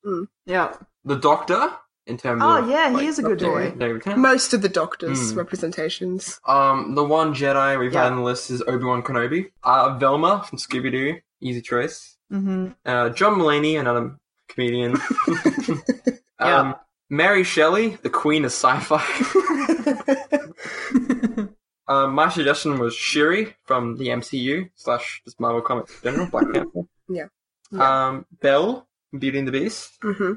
[0.46, 0.74] Yeah.
[1.04, 1.70] The Doctor,
[2.08, 2.68] in terms Oh, of.
[2.68, 3.78] yeah, he is a good Doctor boy.
[3.78, 4.20] David Tennant.
[4.20, 5.36] Most of the Doctor's Mm.
[5.36, 6.40] representations.
[6.46, 8.02] Um, the one Jedi we've Yeah.
[8.04, 9.52] had on the list is Obi Wan Kenobi.
[9.62, 12.16] Uh, Velma from Scooby Doo, easy choice.
[12.30, 14.16] hmm Uh, John Mulaney, another
[14.48, 14.96] comedian.
[16.40, 16.60] Yeah.
[16.60, 16.74] um,
[17.08, 18.98] Mary Shelley, the queen of sci-fi.
[21.88, 26.46] um, my suggestion was Shuri from the MCU slash just Marvel Comics in general, Black
[26.52, 26.82] Panther.
[27.08, 27.26] Yeah.
[27.72, 29.92] Um, Belle Beauty and the Beast.
[30.02, 30.32] hmm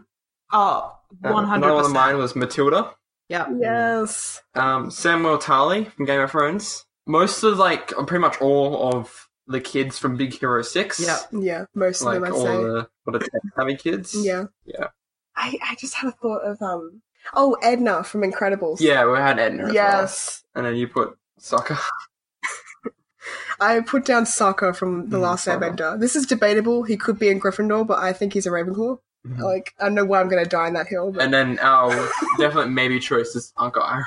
[0.51, 1.55] Oh, Uh, 100%.
[1.55, 2.93] Another one of mine was Matilda.
[3.29, 3.47] Yeah.
[3.59, 4.41] Yes.
[4.55, 6.85] Um, Samwell Tarly from Game of Thrones.
[7.05, 10.99] Most of like, uh, pretty much all of the kids from Big Hero Six.
[10.99, 11.19] Yeah.
[11.31, 12.57] Yeah, most of them I all say.
[12.57, 13.27] the what are
[13.57, 14.15] savvy kids.
[14.15, 14.45] Yeah.
[14.65, 14.87] Yeah.
[15.39, 17.01] I, I just had a thought of um
[17.33, 18.81] oh Edna from Incredibles.
[18.81, 19.63] Yeah, we had Edna.
[19.63, 19.73] as well.
[19.73, 20.43] Yes.
[20.55, 21.79] And then you put Sokka.
[23.61, 25.75] I put down Sokka from The Mm, Last Sokka.
[25.75, 25.99] Airbender.
[25.99, 26.83] This is debatable.
[26.83, 28.99] He could be in Gryffindor, but I think he's a Ravenclaw.
[29.27, 29.39] Mhm.
[29.39, 31.59] Like, I don't know why I'm going to die on that hill, but And then
[31.59, 31.91] our
[32.37, 34.05] definite maybe choice is Uncle Iroh.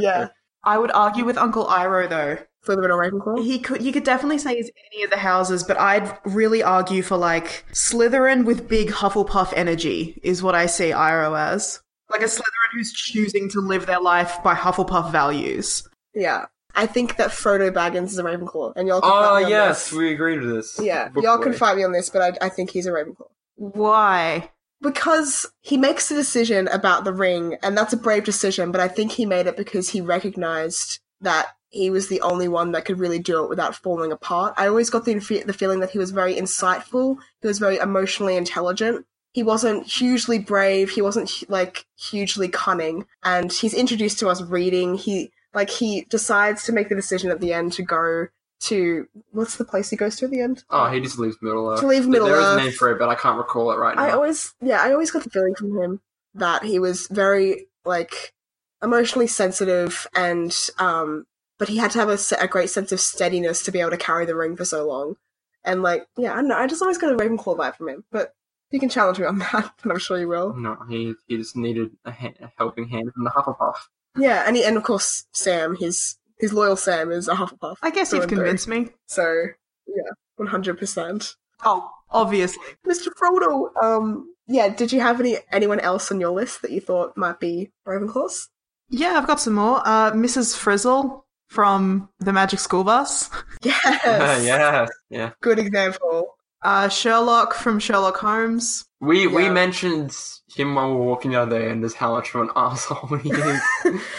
[0.00, 0.28] yeah.
[0.64, 2.38] I would argue with Uncle Iroh, though.
[2.66, 3.44] Slytherin or Ravenclaw?
[3.44, 7.02] He could, you could definitely say he's any of the houses, but I'd really argue
[7.02, 11.80] for like Slytherin with big Hufflepuff energy is what I see Iroh as.
[12.10, 15.86] Like a Slytherin who's choosing to live their life by Hufflepuff values.
[16.14, 16.46] Yeah.
[16.74, 19.50] I think that Frodo Baggins is a Ravenclaw, and y'all can Oh fight me on
[19.50, 19.98] yes, this.
[19.98, 20.80] we agreed with this.
[20.82, 23.28] Yeah, Book y'all can fight me on this, but I, I think he's a Ravenclaw.
[23.56, 24.50] Why?
[24.80, 28.88] Because he makes a decision about the ring, and that's a brave decision, but I
[28.88, 33.00] think he made it because he recognized that he was the only one that could
[33.00, 34.54] really do it without falling apart.
[34.56, 38.36] I always got the, the feeling that he was very insightful, he was very emotionally
[38.36, 39.06] intelligent.
[39.32, 44.94] He wasn't hugely brave, he wasn't like hugely cunning, and he's introduced to us reading.
[44.94, 48.28] He like he decides to make the decision at the end to go
[48.68, 50.64] to what's the place he goes to at the end?
[50.70, 51.80] Oh, he just leaves Middle Earth.
[51.80, 53.96] To leave Middle There is a name for it, but I can't recall it right
[53.96, 54.02] now.
[54.02, 56.00] I always, yeah, I always got the feeling from him
[56.34, 58.34] that he was very like,
[58.82, 61.26] emotionally sensitive, and um,
[61.58, 63.96] but he had to have a, a great sense of steadiness to be able to
[63.96, 65.16] carry the ring for so long.
[65.64, 66.58] And like, yeah, I don't know.
[66.58, 68.34] I just always got a Ravenclaw vibe from him, but
[68.70, 70.54] you can challenge me on that, and I'm sure you will.
[70.54, 73.76] No, he he just needed a, ha- a helping hand from the Hufflepuff.
[74.16, 77.76] Yeah, and he, and of course Sam, his his loyal Sam is a Hufflepuff.
[77.82, 78.38] I guess through you've and through.
[78.38, 78.88] convinced me.
[79.06, 79.46] So
[79.86, 81.34] yeah, one hundred percent.
[81.64, 82.62] Oh, obviously.
[82.86, 83.08] Mr.
[83.20, 83.70] Frodo.
[83.82, 84.68] Um, yeah.
[84.68, 88.48] Did you have any anyone else on your list that you thought might be Ravenclaws?
[88.90, 89.80] Yeah, I've got some more.
[89.84, 90.56] Uh, Mrs.
[90.56, 93.30] Frizzle from the Magic School Bus.
[93.62, 93.80] Yes.
[94.44, 95.30] yeah, yeah.
[95.40, 96.33] Good example.
[96.64, 98.84] Uh, Sherlock from Sherlock Holmes.
[99.00, 100.16] We we mentioned
[100.54, 103.18] him while we were walking the other day, and just how much of an asshole
[103.18, 103.60] he is.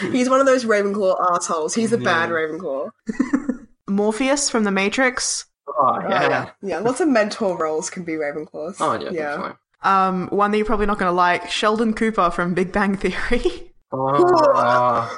[0.12, 1.74] He's one of those Ravenclaw assholes.
[1.74, 2.36] He's a bad Yeah.
[2.36, 2.90] Ravenclaw.
[3.88, 5.46] Morpheus from The Matrix.
[5.68, 6.28] oh yeah.
[6.28, 6.50] yeah.
[6.62, 6.78] Yeah.
[6.78, 8.76] Lots of mentor roles can be Ravenclaws.
[8.80, 9.52] Oh yeah, Yeah.
[9.82, 13.72] Um, one that you're probably not going to like, Sheldon Cooper from Big Bang Theory.
[13.92, 15.08] Oh,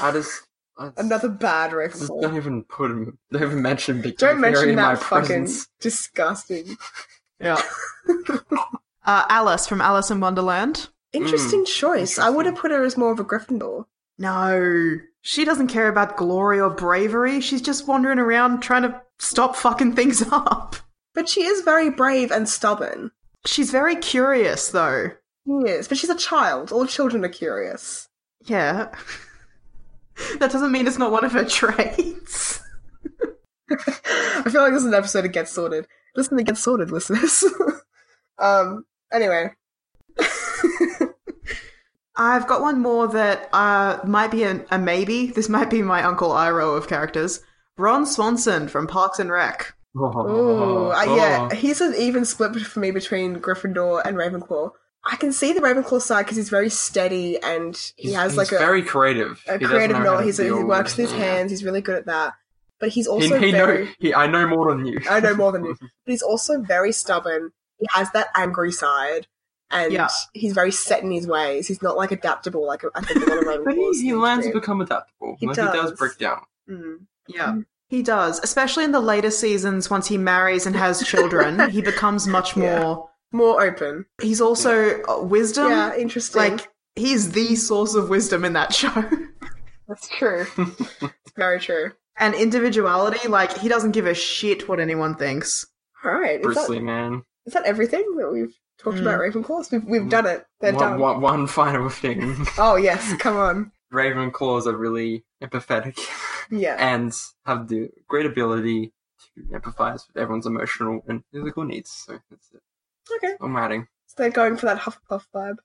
[0.00, 0.45] I just
[0.78, 2.22] I just, Another bad I just Ravenclaw.
[2.22, 3.18] don't even put him.
[3.30, 5.68] Don't even mention Big Don't Bang mention in my that fucking presence.
[5.80, 6.76] disgusting.
[7.40, 7.60] yeah.
[8.50, 10.88] uh, Alice from Alice in Wonderland.
[11.12, 12.18] Interesting choice.
[12.18, 13.86] I would have put her as more of a Gryffindor.
[14.18, 14.96] No.
[15.22, 17.40] She doesn't care about glory or bravery.
[17.40, 20.76] She's just wandering around trying to stop fucking things up.
[21.14, 23.10] But she is very brave and stubborn.
[23.46, 25.12] She's very curious, though.
[25.46, 25.88] She is.
[25.88, 26.70] But she's a child.
[26.70, 28.08] All children are curious.
[28.44, 28.94] Yeah.
[30.38, 32.60] that doesn't mean it's not one of her traits.
[33.70, 35.86] I feel like this is an episode of Get Sorted.
[36.14, 37.44] Listen to Get Sorted, listeners.
[38.38, 39.50] um, anyway.
[42.18, 45.26] I've got one more that uh, might be a, a maybe.
[45.26, 47.42] This might be my Uncle Iroh of characters.
[47.76, 49.74] Ron Swanson from Parks and Rec.
[49.98, 54.70] Oh, Ooh, uh, yeah, he's an even split for me between Gryffindor and Ravenclaw.
[55.10, 58.38] I can see the Ravenclaw side because he's very steady and he He's- has he's
[58.38, 59.42] like a, very creative.
[59.46, 61.50] a He creative know how to He's, he works with his hands.
[61.50, 62.34] He's really good at that.
[62.78, 63.84] But he's also he very.
[63.86, 63.90] know.
[63.98, 64.98] He, I know more than you.
[65.08, 65.76] I know more than you.
[65.80, 67.52] But he's also very stubborn.
[67.78, 69.26] He has that angry side,
[69.70, 70.08] and Yeah.
[70.34, 71.68] he's very set in his ways.
[71.68, 73.64] He's not like adaptable like I think a lot of Ravenclaws.
[73.64, 75.36] But he, he learns to become adaptable.
[75.40, 75.98] He like, he does does.
[75.98, 76.42] break down.
[76.68, 77.06] Mm.
[77.28, 77.56] Yeah.
[77.88, 78.40] He does.
[78.42, 82.82] Especially in the later seasons, once he marries and has children, he becomes much Yeah.
[82.82, 83.10] more.
[83.36, 84.06] More open.
[84.20, 85.70] He's also uh, wisdom.
[85.70, 86.40] yeah, interesting.
[86.56, 88.92] Like, he's the source of wisdom in that show.
[89.88, 90.46] that's true.
[90.56, 91.92] it's very true.
[92.18, 95.66] and individuality, like, he doesn't give a shit what anyone thinks.
[96.04, 97.22] All right, is Bruce that, Lee, man.
[97.46, 99.02] is that everything that we've talked Mm.
[99.02, 99.72] about Ravenclaws?
[99.72, 100.44] We've we've done it.
[100.60, 101.00] They're One, done.
[101.00, 102.46] one, one final thing.
[102.58, 103.72] Oh yes, come on.
[103.92, 105.98] Ravenclaws are really empathetic
[106.50, 106.76] Yeah.
[106.78, 107.12] and
[107.44, 108.92] have the great ability
[109.34, 111.90] to empathize with everyone's emotional and physical needs.
[111.90, 112.60] So that's it.
[113.16, 113.34] Okay.
[113.40, 113.86] I'm adding.
[114.06, 115.56] So they're going for that Hufflepuff vibe.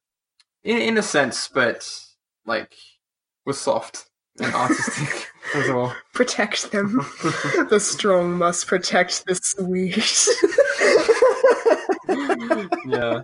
[0.64, 1.89] In, in a sense, but
[2.46, 2.76] like
[3.46, 5.96] we're soft and artistic as well.
[6.14, 6.98] Protect them.
[7.70, 9.98] the strong must protect the sweet.
[12.88, 13.24] yeah.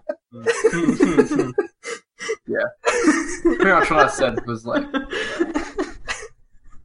[2.48, 2.64] yeah.
[3.44, 4.86] Pretty much what I said was like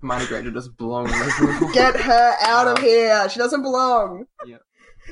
[0.02, 1.06] Hermione Granger doesn't belong.
[1.72, 3.28] Get her out of here.
[3.28, 4.26] She doesn't belong.
[4.44, 4.56] Yeah.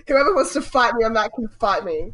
[0.06, 2.12] Whoever wants to fight me on that can fight me.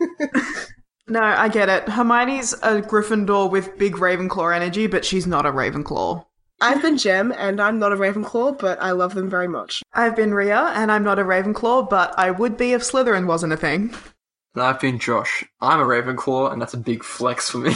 [1.08, 1.88] No, I get it.
[1.90, 6.24] Hermione's a Gryffindor with big Ravenclaw energy, but she's not a Ravenclaw.
[6.60, 9.82] I've been Gem, and I'm not a Ravenclaw, but I love them very much.
[9.92, 13.52] I've been Ria, and I'm not a Ravenclaw, but I would be if Slytherin wasn't
[13.52, 13.92] a thing.
[14.54, 15.44] And I've been Josh.
[15.60, 17.74] I'm a Ravenclaw, and that's a big flex for me.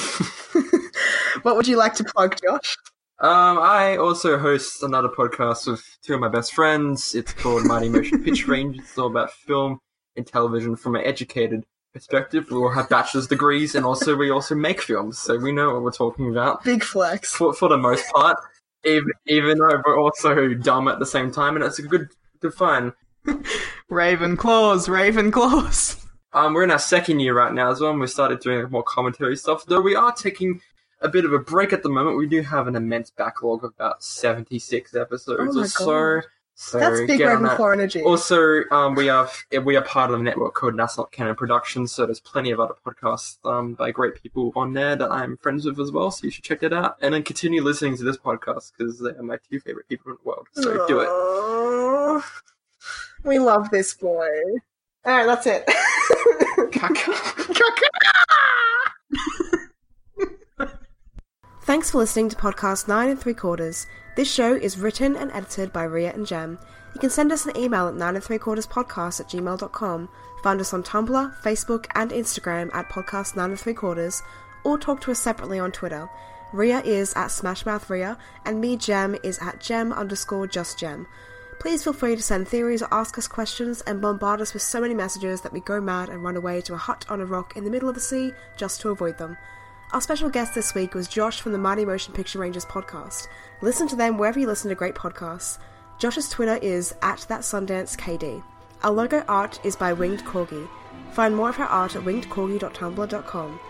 [1.42, 2.76] What would you like to plug, Josh?
[3.18, 7.14] Um, I also host another podcast with two of my best friends.
[7.14, 8.78] It's called Mighty Motion Pitch Range.
[8.78, 9.78] It's all about film
[10.16, 11.64] and television from an educated
[11.94, 12.46] perspective.
[12.50, 15.82] We all have bachelor's degrees, and also we also make films, so we know what
[15.82, 17.32] we're talking about Big flex.
[17.32, 18.38] for for the most part.
[18.84, 22.08] Even even though we're also dumb at the same time, and it's a good
[22.40, 22.92] good fun.
[23.90, 26.04] Ravenclaws, Ravenclaws.
[26.32, 28.82] Um, we're in our second year right now as well, and we started doing more
[28.82, 29.64] commentary stuff.
[29.64, 30.60] Though we are taking
[31.00, 32.16] a bit of a break at the moment.
[32.16, 35.86] We do have an immense backlog of about seventy six episodes Oh my or so.
[36.20, 36.24] God.
[36.58, 37.58] So That's big get on that.
[37.58, 38.02] Ravenclaw energy.
[38.02, 39.30] Also, um, we have
[39.62, 42.60] we are part of a network called That's Not Canon Productions, so there's plenty of
[42.60, 46.10] other podcasts um, by great people on there that I'm friends with as well.
[46.10, 49.10] So you should check that out, and then continue listening to this podcast because they
[49.10, 50.46] are my two favorite people in the world.
[50.54, 52.22] So do it.
[53.22, 54.26] We love this boy.
[55.06, 55.68] Alright, that's it.
[61.76, 63.86] Thanks for listening to podcast 9 and 3 quarters.
[64.16, 66.58] This show is written and edited by Ria and Jem.
[66.94, 70.08] You can send us an email at 9 and 3 quarters podcast at gmail.com.
[70.42, 74.22] Find us on Tumblr, Facebook, and Instagram at podcast 9 and 3 quarters,
[74.64, 76.08] or talk to us separately on Twitter.
[76.50, 78.16] Ria is at SmashmouthRia,
[78.46, 81.06] and me, Gem, is at Gem underscore just Gem.
[81.60, 84.80] Please feel free to send theories or ask us questions and bombard us with so
[84.80, 87.54] many messages that we go mad and run away to a hut on a rock
[87.54, 89.36] in the middle of the sea just to avoid them.
[89.96, 93.28] Our special guest this week was Josh from the Mighty Motion Picture Rangers podcast.
[93.62, 95.56] Listen to them wherever you listen to great podcasts.
[95.98, 98.42] Josh's Twitter is at that Sundance KD.
[98.82, 100.68] Our logo art is by Winged Corgi.
[101.12, 103.60] Find more of her art at wingedcorgi.tumblr.com.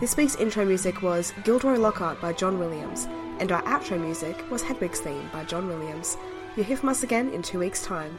[0.00, 3.06] This week's intro music was Gilderoy Lockhart by John Williams,
[3.38, 6.16] and our outro music was Hedwig's Theme by John Williams.
[6.56, 8.18] You'll hear from us again in two weeks' time.